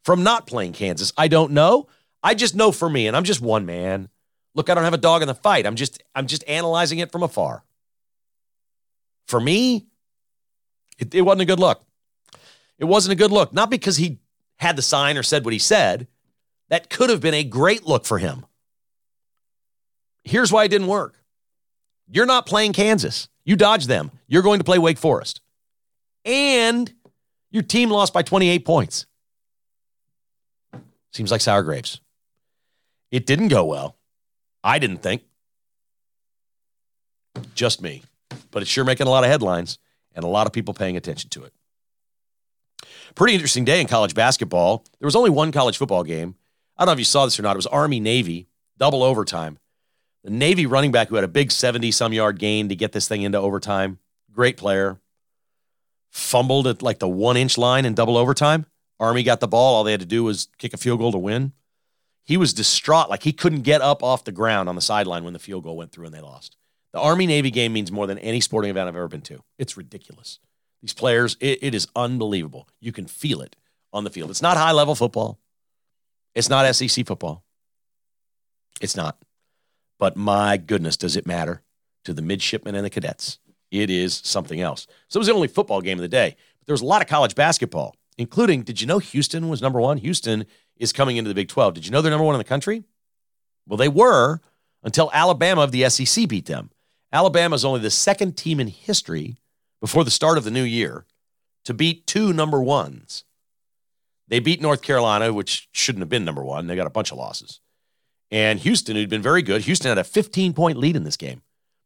from 0.04 0.22
not 0.22 0.46
playing 0.46 0.72
Kansas. 0.72 1.12
I 1.16 1.28
don't 1.28 1.52
know. 1.52 1.86
I 2.24 2.34
just 2.34 2.54
know 2.54 2.72
for 2.72 2.88
me, 2.88 3.06
and 3.06 3.14
I'm 3.14 3.24
just 3.24 3.42
one 3.42 3.66
man. 3.66 4.08
Look, 4.54 4.70
I 4.70 4.74
don't 4.74 4.84
have 4.84 4.94
a 4.94 4.98
dog 4.98 5.20
in 5.20 5.28
the 5.28 5.34
fight. 5.34 5.66
I'm 5.66 5.76
just 5.76 6.02
I'm 6.14 6.26
just 6.26 6.42
analyzing 6.48 6.98
it 6.98 7.12
from 7.12 7.22
afar. 7.22 7.62
For 9.28 9.38
me, 9.38 9.86
it, 10.98 11.14
it 11.14 11.20
wasn't 11.20 11.42
a 11.42 11.46
good 11.46 11.60
look. 11.60 11.84
It 12.78 12.86
wasn't 12.86 13.12
a 13.12 13.16
good 13.16 13.30
look. 13.30 13.52
Not 13.52 13.70
because 13.70 13.98
he 13.98 14.20
had 14.58 14.76
the 14.76 14.82
sign 14.82 15.18
or 15.18 15.22
said 15.22 15.44
what 15.44 15.52
he 15.52 15.58
said. 15.58 16.08
That 16.70 16.88
could 16.88 17.10
have 17.10 17.20
been 17.20 17.34
a 17.34 17.44
great 17.44 17.84
look 17.86 18.06
for 18.06 18.18
him. 18.18 18.46
Here's 20.24 20.50
why 20.50 20.64
it 20.64 20.68
didn't 20.68 20.86
work. 20.86 21.22
You're 22.10 22.26
not 22.26 22.46
playing 22.46 22.72
Kansas. 22.72 23.28
You 23.44 23.56
dodged 23.56 23.88
them. 23.88 24.10
You're 24.26 24.42
going 24.42 24.60
to 24.60 24.64
play 24.64 24.78
Wake 24.78 24.98
Forest. 24.98 25.42
And 26.24 26.90
your 27.50 27.62
team 27.62 27.90
lost 27.90 28.14
by 28.14 28.22
28 28.22 28.64
points. 28.64 29.06
Seems 31.12 31.30
like 31.30 31.42
sour 31.42 31.62
grapes. 31.62 32.00
It 33.14 33.26
didn't 33.26 33.47
go 33.47 33.64
well. 33.64 33.97
I 34.64 34.80
didn't 34.80 34.97
think. 34.97 35.23
Just 37.54 37.80
me. 37.80 38.02
But 38.50 38.62
it's 38.62 38.71
sure 38.71 38.83
making 38.83 39.06
a 39.06 39.11
lot 39.11 39.23
of 39.23 39.30
headlines 39.30 39.78
and 40.16 40.25
a 40.25 40.28
lot 40.28 40.49
of 40.49 40.52
people 40.52 40.75
paying 40.75 40.97
attention 40.97 41.30
to 41.30 41.44
it. 41.44 41.52
Pretty 43.14 43.35
interesting 43.35 43.64
day 43.64 43.80
in 43.80 43.87
college 43.87 44.16
basketball. 44.16 44.85
There 44.99 45.06
was 45.06 45.14
only 45.14 45.30
one 45.30 45.52
college 45.52 45.78
football 45.78 46.02
game. 46.02 46.35
I 46.76 46.83
don't 46.83 46.88
know 46.88 46.94
if 46.94 46.99
you 46.99 47.04
saw 47.04 47.25
this 47.25 47.38
or 47.38 47.44
not. 47.44 47.54
It 47.54 47.59
was 47.59 47.68
Army 47.68 48.00
Navy, 48.00 48.49
double 48.78 49.04
overtime. 49.04 49.61
The 50.25 50.30
Navy 50.30 50.66
running 50.66 50.90
back 50.90 51.06
who 51.06 51.14
had 51.14 51.23
a 51.23 51.28
big 51.28 51.52
70 51.52 51.92
some 51.92 52.12
yard 52.12 52.40
gain 52.40 52.68
to 52.68 52.75
get 52.75 52.90
this 52.90 53.06
thing 53.06 53.23
into 53.23 53.38
overtime, 53.38 54.00
great 54.33 54.56
player, 54.56 54.99
fumbled 56.11 56.66
at 56.66 56.83
like 56.83 56.99
the 56.99 57.09
one 57.09 57.37
inch 57.37 57.56
line 57.59 57.85
in 57.85 57.94
double 57.94 58.16
overtime. 58.16 58.66
Army 58.99 59.23
got 59.23 59.38
the 59.38 59.47
ball. 59.47 59.76
All 59.76 59.85
they 59.85 59.92
had 59.92 60.00
to 60.00 60.07
do 60.07 60.24
was 60.24 60.48
kick 60.59 60.74
a 60.74 60.79
field 60.79 60.98
goal 60.98 61.12
to 61.12 61.18
win. 61.18 61.53
He 62.24 62.37
was 62.37 62.54
distraught, 62.54 63.10
like 63.10 63.22
he 63.22 63.32
couldn't 63.32 63.62
get 63.62 63.82
up 63.82 64.02
off 64.02 64.24
the 64.24 64.32
ground 64.32 64.68
on 64.68 64.74
the 64.74 64.80
sideline 64.80 65.24
when 65.24 65.34
the 65.34 65.38
field 65.38 65.64
goal 65.64 65.76
went 65.76 65.92
through 65.92 66.06
and 66.06 66.14
they 66.14 66.20
lost. 66.20 66.56
The 66.92 67.00
Army 67.00 67.26
Navy 67.26 67.50
game 67.50 67.72
means 67.72 67.92
more 67.92 68.06
than 68.06 68.18
any 68.18 68.40
sporting 68.40 68.70
event 68.70 68.88
I've 68.88 68.96
ever 68.96 69.08
been 69.08 69.20
to. 69.22 69.42
It's 69.58 69.76
ridiculous. 69.76 70.38
These 70.80 70.94
players, 70.94 71.37
it, 71.40 71.58
it 71.62 71.74
is 71.74 71.87
unbelievable. 71.94 72.68
You 72.80 72.92
can 72.92 73.06
feel 73.06 73.40
it 73.40 73.56
on 73.92 74.04
the 74.04 74.10
field. 74.10 74.30
It's 74.30 74.42
not 74.42 74.56
high 74.56 74.72
level 74.72 74.94
football, 74.94 75.38
it's 76.34 76.48
not 76.48 76.72
SEC 76.74 77.06
football. 77.06 77.44
It's 78.80 78.96
not. 78.96 79.18
But 79.98 80.16
my 80.16 80.56
goodness, 80.56 80.96
does 80.96 81.16
it 81.16 81.26
matter 81.26 81.62
to 82.04 82.12
the 82.12 82.22
midshipmen 82.22 82.74
and 82.74 82.84
the 82.84 82.90
cadets? 82.90 83.38
It 83.70 83.90
is 83.90 84.20
something 84.24 84.60
else. 84.60 84.87
So 85.08 85.18
it 85.18 85.20
was 85.20 85.28
the 85.28 85.34
only 85.34 85.48
football 85.48 85.80
game 85.80 85.98
of 85.98 86.02
the 86.02 86.08
day. 86.08 86.37
But 86.58 86.66
there 86.66 86.74
was 86.74 86.82
a 86.82 86.87
lot 86.87 87.02
of 87.02 87.08
college 87.08 87.34
basketball, 87.34 87.96
including, 88.18 88.62
did 88.62 88.80
you 88.80 88.87
know 88.87 88.98
Houston 88.98 89.48
was 89.48 89.62
number 89.62 89.80
one? 89.80 89.98
Houston 89.98 90.46
is 90.76 90.92
coming 90.92 91.16
into 91.16 91.28
the 91.28 91.34
Big 91.34 91.48
12. 91.48 91.74
Did 91.74 91.87
you 91.87 91.92
know 91.92 92.02
they're 92.02 92.10
number 92.10 92.24
one 92.24 92.34
in 92.34 92.40
the 92.40 92.44
country? 92.44 92.84
Well, 93.66 93.76
they 93.76 93.88
were 93.88 94.40
until 94.82 95.10
Alabama 95.12 95.62
of 95.62 95.72
the 95.72 95.88
SEC 95.88 96.28
beat 96.28 96.46
them. 96.46 96.70
Alabama 97.12 97.54
is 97.54 97.64
only 97.64 97.80
the 97.80 97.90
second 97.90 98.37
team 98.37 98.60
in 98.60 98.68
history 98.68 99.37
before 99.80 100.04
the 100.04 100.10
start 100.10 100.37
of 100.37 100.44
the 100.44 100.50
new 100.50 100.62
year 100.62 101.06
to 101.64 101.74
beat 101.74 102.06
two 102.06 102.32
number 102.32 102.60
ones. 102.60 103.24
They 104.28 104.40
beat 104.40 104.60
North 104.60 104.82
Carolina, 104.82 105.32
which 105.32 105.68
shouldn't 105.72 106.00
have 106.00 106.08
been 106.08 106.24
number 106.24 106.44
one. 106.44 106.66
They 106.66 106.76
got 106.76 106.87
a 106.87 106.90
bunch 106.90 107.12
of 107.12 107.18
losses. 107.18 107.60
And 108.30 108.58
Houston, 108.60 108.96
who'd 108.96 109.10
been 109.10 109.22
very 109.22 109.42
good, 109.42 109.62
Houston 109.62 109.90
had 109.90 109.98
a 109.98 110.04
15 110.04 110.54
point 110.54 110.78
lead 110.78 110.96
in 110.96 111.04
this 111.04 111.16
game 111.16 111.42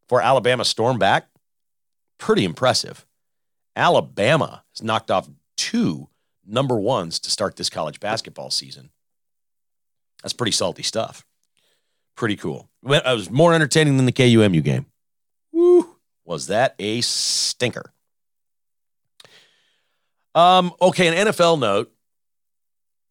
before 0.07 0.23
Alabama 0.23 0.65
stormed 0.65 1.01
back. 1.01 1.29
Pretty 2.19 2.45
impressive. 2.45 3.07
Alabama 3.77 4.65
has 4.75 4.83
knocked 4.83 5.11
off 5.11 5.29
two 5.57 6.09
number 6.49 6.77
ones 6.77 7.19
to 7.21 7.31
start 7.31 7.57
this 7.57 7.71
college 7.71 8.01
basketball 8.01 8.51
season. 8.51 8.91
That's 10.23 10.33
pretty 10.33 10.53
salty 10.53 10.83
stuff. 10.83 11.25
Pretty 12.17 12.37
cool. 12.37 12.69
It 12.85 13.05
was 13.05 13.31
more 13.31 13.55
entertaining 13.55 13.97
than 13.97 14.07
the 14.07 14.13
KUMU 14.13 14.63
game. 14.65 14.87
Woo, 15.53 15.97
was 16.25 16.49
that 16.49 16.75
a 16.79 17.01
stinker? 17.01 17.93
Um, 20.35 20.73
okay, 20.81 21.09
an 21.09 21.29
NFL 21.29 21.59
note. 21.59 21.93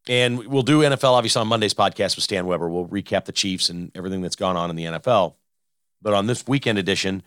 And 0.08 0.46
we'll 0.46 0.62
do 0.62 0.80
NFL 0.80 1.12
obviously 1.12 1.40
on 1.40 1.48
Monday's 1.48 1.74
podcast 1.74 2.16
with 2.16 2.24
Stan 2.24 2.46
Weber. 2.46 2.70
We'll 2.70 2.86
recap 2.86 3.26
the 3.26 3.32
Chiefs 3.32 3.68
and 3.68 3.92
everything 3.94 4.22
that's 4.22 4.36
gone 4.36 4.56
on 4.56 4.70
in 4.70 4.76
the 4.76 4.84
NFL. 4.84 5.34
But 6.00 6.14
on 6.14 6.26
this 6.26 6.46
weekend 6.46 6.78
edition, 6.78 7.22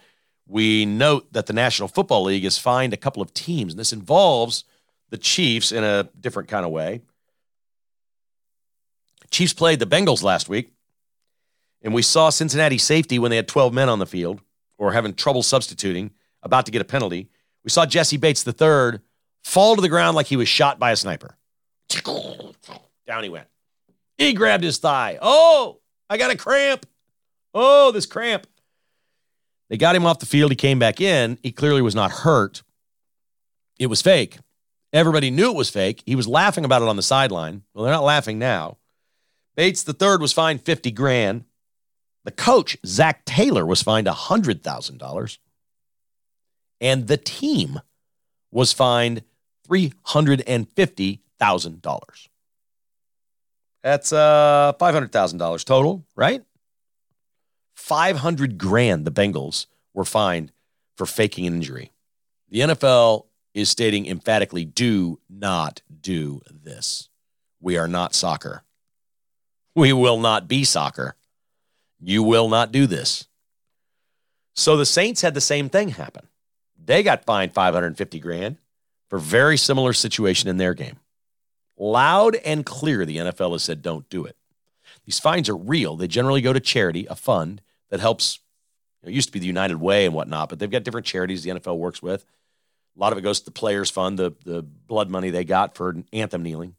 we 0.48 0.86
note 0.86 1.32
that 1.34 1.46
the 1.46 1.54
National 1.54 1.88
Football 1.88 2.24
League 2.24 2.44
has 2.44 2.58
fined 2.58 2.94
a 2.94 2.98
couple 2.98 3.22
of 3.22 3.34
teams, 3.34 3.74
and 3.74 3.80
this 3.80 3.94
involves 3.94 4.64
the 5.12 5.18
Chiefs 5.18 5.72
in 5.72 5.84
a 5.84 6.10
different 6.20 6.50
kind 6.50 6.66
of 6.66 6.72
way. 6.72 7.02
Chiefs 9.30 9.54
played 9.54 9.80
the 9.80 9.86
Bengals 9.86 10.24
last 10.24 10.50
week, 10.50 10.74
and 11.82 11.94
we 11.94 12.02
saw 12.02 12.30
Cincinnati 12.30 12.78
safety 12.78 13.20
when 13.20 13.30
they 13.30 13.38
had 13.38 13.48
12 13.48 13.74
men 13.74 13.88
on 13.88 14.00
the 14.00 14.06
field 14.06 14.42
or 14.78 14.92
having 14.92 15.14
trouble 15.14 15.44
substituting, 15.44 16.12
about 16.42 16.66
to 16.66 16.72
get 16.72 16.82
a 16.82 16.86
penalty. 16.86 17.30
We 17.64 17.70
saw 17.70 17.86
Jessie 17.86 18.18
Bates 18.18 18.46
III 18.46 19.00
fall 19.44 19.76
to 19.76 19.82
the 19.82 19.90
ground 19.90 20.16
like 20.16 20.26
he 20.26 20.36
was 20.36 20.48
shot 20.48 20.80
by 20.80 20.92
a 20.92 20.96
sniper. 20.96 21.38
Down 23.06 23.24
he 23.24 23.30
went. 23.30 23.48
He 24.18 24.34
grabbed 24.34 24.64
his 24.64 24.80
thigh. 24.80 25.20
Oh, 25.22 25.80
I 26.10 26.18
got 26.18 26.32
a 26.32 26.38
cramp. 26.38 26.86
Oh, 27.54 27.92
this 27.92 28.06
cramp. 28.06 28.48
They 29.70 29.78
got 29.78 29.96
him 29.96 30.06
off 30.06 30.20
the 30.20 30.26
field. 30.26 30.52
He 30.52 30.56
came 30.56 30.80
back 30.80 31.00
in. 31.00 31.38
He 31.44 31.52
clearly 31.52 31.82
was 31.82 31.96
not 31.96 32.12
hurt. 32.12 32.64
It 33.80 33.88
was 33.88 34.02
fake. 34.02 34.38
Everybody 34.94 35.32
knew 35.32 35.52
it 35.52 35.56
was 35.56 35.70
fake. 35.70 36.04
He 36.06 36.16
was 36.16 36.28
laughing 36.28 36.66
about 36.66 36.82
it 36.82 36.88
on 36.88 36.98
the 36.98 37.02
sideline. 37.02 37.64
Well, 37.74 37.86
they're 37.86 37.94
not 37.94 38.04
laughing 38.04 38.40
now. 38.40 38.78
Bates 39.56 39.84
the 39.84 39.94
third 39.94 40.22
was 40.22 40.34
fined 40.34 40.62
50 40.62 40.92
grand. 40.92 41.46
The 42.24 42.32
coach, 42.32 42.78
Zac 42.86 43.26
Taylor, 43.26 43.66
was 43.66 43.82
fined 43.82 44.08
$100,000. 44.08 45.38
And 46.80 47.08
the 47.08 47.18
team 47.18 47.82
was 48.52 48.72
fined 48.74 49.24
$350,000. 49.68 52.28
That's 53.84 54.14
uh 54.14 54.74
$500,000 54.80 55.66
total, 55.66 56.06
right? 56.16 56.44
500 57.76 58.58
grand 58.58 59.06
the 59.06 59.12
Bengals 59.12 59.66
were 59.94 60.06
fined 60.06 60.52
for 60.98 61.06
faking 61.08 61.48
an 61.48 61.56
injury. 61.56 61.92
The 62.50 62.60
NFL 62.60 63.26
is 63.54 63.70
stating 63.70 64.06
emphatically 64.06 64.66
do 64.66 65.20
not 65.30 65.82
do 66.02 66.42
this. 66.50 67.10
We 67.60 67.78
are 67.78 67.88
not 67.88 68.16
soccer. 68.16 68.64
We 69.76 69.94
will 69.94 70.20
not 70.20 70.48
be 70.48 70.64
soccer. 70.64 71.16
You 72.00 72.24
will 72.24 72.50
not 72.50 72.72
do 72.72 72.88
this. 72.88 73.28
So 74.54 74.76
the 74.76 74.86
Saints 74.86 75.22
had 75.22 75.34
the 75.34 75.42
same 75.42 75.70
thing 75.70 75.90
happen. 75.90 76.28
They 76.84 77.04
got 77.04 77.26
fined 77.26 77.54
550 77.54 78.20
grand 78.20 78.58
for 79.10 79.20
very 79.20 79.58
similar 79.58 79.94
situation 79.94 80.50
in 80.50 80.58
their 80.58 80.74
game. 80.74 81.00
Loud 81.78 82.36
and 82.36 82.66
clear, 82.66 83.06
the 83.06 83.18
NFL 83.18 83.54
has 83.54 83.64
said 83.64 83.82
don't 83.82 84.10
do 84.10 84.26
it. 84.26 84.36
These 85.06 85.20
fines 85.20 85.50
are 85.50 85.56
real. 85.56 85.96
They 85.96 86.08
generally 86.08 86.42
go 86.42 86.54
to 86.54 86.60
charity, 86.60 87.08
a 87.10 87.16
fund 87.16 87.62
that 87.90 88.00
helps. 88.00 88.40
It 89.04 89.14
used 89.14 89.30
to 89.30 89.34
be 89.34 89.40
the 89.40 89.48
United 89.48 89.78
Way 89.78 90.06
and 90.06 90.14
whatnot, 90.14 90.50
but 90.50 90.60
they've 90.60 90.70
got 90.70 90.84
different 90.84 91.08
charities 91.08 91.44
the 91.44 91.52
NFL 91.52 91.78
works 91.78 92.02
with. 92.02 92.26
A 92.96 93.00
lot 93.00 93.12
of 93.12 93.18
it 93.18 93.22
goes 93.22 93.40
to 93.40 93.46
the 93.46 93.52
Players 93.52 93.90
Fund, 93.90 94.20
the 94.20 94.34
the 94.44 94.62
blood 94.62 95.10
money 95.10 95.30
they 95.30 95.46
got 95.46 95.76
for 95.76 95.96
anthem 96.12 96.44
kneeling 96.44 96.76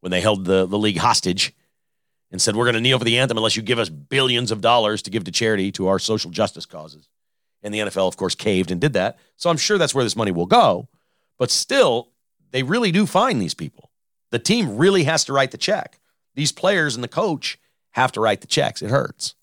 when 0.00 0.10
they 0.10 0.20
held 0.20 0.44
the, 0.44 0.66
the 0.66 0.78
league 0.78 0.98
hostage 0.98 1.52
and 2.30 2.40
said, 2.40 2.56
We're 2.56 2.64
going 2.64 2.74
to 2.74 2.80
kneel 2.80 2.98
for 2.98 3.04
the 3.04 3.18
anthem 3.18 3.36
unless 3.36 3.56
you 3.56 3.62
give 3.62 3.78
us 3.78 3.88
billions 3.88 4.50
of 4.50 4.60
dollars 4.60 5.02
to 5.02 5.10
give 5.10 5.24
to 5.24 5.32
charity 5.32 5.72
to 5.72 5.88
our 5.88 5.98
social 5.98 6.30
justice 6.30 6.66
causes. 6.66 7.08
And 7.62 7.72
the 7.74 7.80
NFL, 7.80 8.06
of 8.08 8.16
course, 8.16 8.34
caved 8.34 8.70
and 8.70 8.80
did 8.80 8.92
that. 8.92 9.18
So 9.36 9.50
I'm 9.50 9.56
sure 9.56 9.78
that's 9.78 9.94
where 9.94 10.04
this 10.04 10.16
money 10.16 10.30
will 10.30 10.46
go. 10.46 10.88
But 11.38 11.50
still, 11.50 12.10
they 12.52 12.62
really 12.62 12.92
do 12.92 13.06
find 13.06 13.40
these 13.40 13.54
people. 13.54 13.90
The 14.30 14.38
team 14.38 14.76
really 14.76 15.04
has 15.04 15.24
to 15.24 15.32
write 15.32 15.50
the 15.50 15.58
check. 15.58 15.98
These 16.34 16.52
players 16.52 16.94
and 16.94 17.02
the 17.02 17.08
coach 17.08 17.58
have 17.92 18.12
to 18.12 18.20
write 18.20 18.42
the 18.42 18.46
checks. 18.46 18.82
It 18.82 18.90
hurts. 18.90 19.34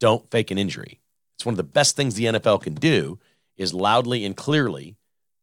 Don't 0.00 0.28
fake 0.30 0.50
an 0.50 0.58
injury. 0.58 1.00
It's 1.36 1.46
one 1.46 1.52
of 1.52 1.58
the 1.58 1.62
best 1.62 1.94
things 1.94 2.14
the 2.14 2.24
NFL 2.24 2.62
can 2.62 2.74
do 2.74 3.18
is 3.56 3.74
loudly 3.74 4.24
and 4.24 4.36
clearly 4.36 4.96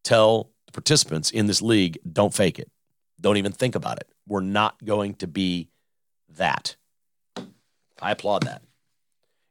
tell 0.04 0.50
the 0.66 0.72
participants 0.72 1.32
in 1.32 1.48
this 1.48 1.62
league, 1.62 1.98
don't 2.12 2.34
fake 2.34 2.60
it. 2.60 2.70
Don't 3.20 3.38
even 3.38 3.52
think 3.52 3.76
about 3.76 4.00
it. 4.00 4.08
We're 4.28 4.42
not 4.42 4.84
going 4.84 5.16
to 5.16 5.28
be 5.28 5.70
that. 6.36 6.76
I 8.02 8.12
applaud 8.12 8.44
that. 8.44 8.62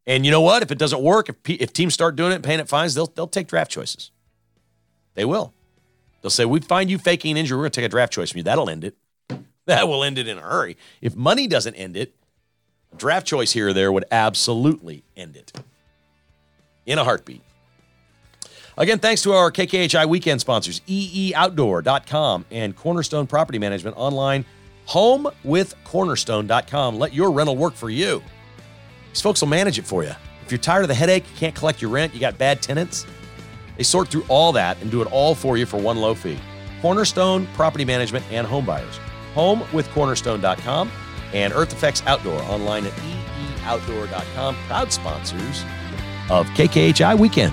And 0.06 0.24
you 0.24 0.30
know 0.30 0.40
what? 0.40 0.62
If 0.62 0.70
it 0.70 0.78
doesn't 0.78 1.02
work, 1.02 1.28
if, 1.28 1.36
if 1.44 1.72
teams 1.72 1.92
start 1.92 2.16
doing 2.16 2.32
it 2.32 2.36
and 2.36 2.44
paying 2.44 2.60
it 2.60 2.68
fines, 2.68 2.94
they'll, 2.94 3.06
they'll 3.06 3.26
take 3.26 3.46
draft 3.46 3.70
choices. 3.70 4.10
They 5.14 5.26
will. 5.26 5.52
They'll 6.22 6.30
say, 6.30 6.44
We 6.44 6.60
find 6.60 6.90
you 6.90 6.96
faking 6.96 7.32
an 7.32 7.36
injury. 7.36 7.58
We're 7.58 7.64
going 7.64 7.72
to 7.72 7.80
take 7.80 7.86
a 7.86 7.90
draft 7.90 8.12
choice 8.12 8.30
from 8.30 8.38
you. 8.38 8.44
That'll 8.44 8.70
end 8.70 8.84
it. 8.84 8.96
That 9.66 9.86
will 9.86 10.02
end 10.02 10.16
it 10.16 10.26
in 10.26 10.38
a 10.38 10.40
hurry. 10.40 10.78
If 11.02 11.14
money 11.14 11.46
doesn't 11.46 11.74
end 11.74 11.94
it, 11.94 12.14
a 12.90 12.96
draft 12.96 13.26
choice 13.26 13.52
here 13.52 13.68
or 13.68 13.72
there 13.74 13.92
would 13.92 14.06
absolutely 14.10 15.04
end 15.14 15.36
it 15.36 15.52
in 16.86 16.98
a 16.98 17.04
heartbeat. 17.04 17.42
Again, 18.78 18.98
thanks 19.00 19.22
to 19.22 19.32
our 19.32 19.50
KKHI 19.50 20.08
weekend 20.08 20.40
sponsors, 20.40 20.80
eeoutdoor.com 20.86 22.44
and 22.52 22.76
Cornerstone 22.76 23.26
Property 23.26 23.58
Management 23.58 23.96
online, 23.96 24.44
homewithcornerstone.com. 24.86 26.96
Let 26.96 27.12
your 27.12 27.32
rental 27.32 27.56
work 27.56 27.74
for 27.74 27.90
you. 27.90 28.22
These 29.08 29.20
folks 29.20 29.40
will 29.40 29.48
manage 29.48 29.80
it 29.80 29.84
for 29.84 30.04
you. 30.04 30.12
If 30.46 30.52
you're 30.52 30.58
tired 30.58 30.82
of 30.82 30.88
the 30.88 30.94
headache, 30.94 31.24
you 31.28 31.36
can't 31.36 31.56
collect 31.56 31.82
your 31.82 31.90
rent, 31.90 32.14
you 32.14 32.20
got 32.20 32.38
bad 32.38 32.62
tenants, 32.62 33.04
they 33.76 33.82
sort 33.82 34.08
through 34.08 34.24
all 34.28 34.52
that 34.52 34.80
and 34.80 34.92
do 34.92 35.02
it 35.02 35.10
all 35.10 35.34
for 35.34 35.58
you 35.58 35.66
for 35.66 35.78
one 35.78 35.98
low 35.98 36.14
fee. 36.14 36.38
Cornerstone 36.80 37.48
Property 37.54 37.84
Management 37.84 38.24
and 38.30 38.46
Home 38.46 38.64
Buyers. 38.64 39.00
Homewithcornerstone.com 39.34 40.88
and 41.34 41.52
Earth 41.52 41.72
Effects 41.72 42.04
Outdoor 42.06 42.40
online 42.42 42.86
at 42.86 42.92
eeoutdoor.com. 42.92 44.54
Proud 44.68 44.92
sponsors 44.92 45.64
of 46.30 46.46
KKHI 46.50 47.18
Weekend. 47.18 47.52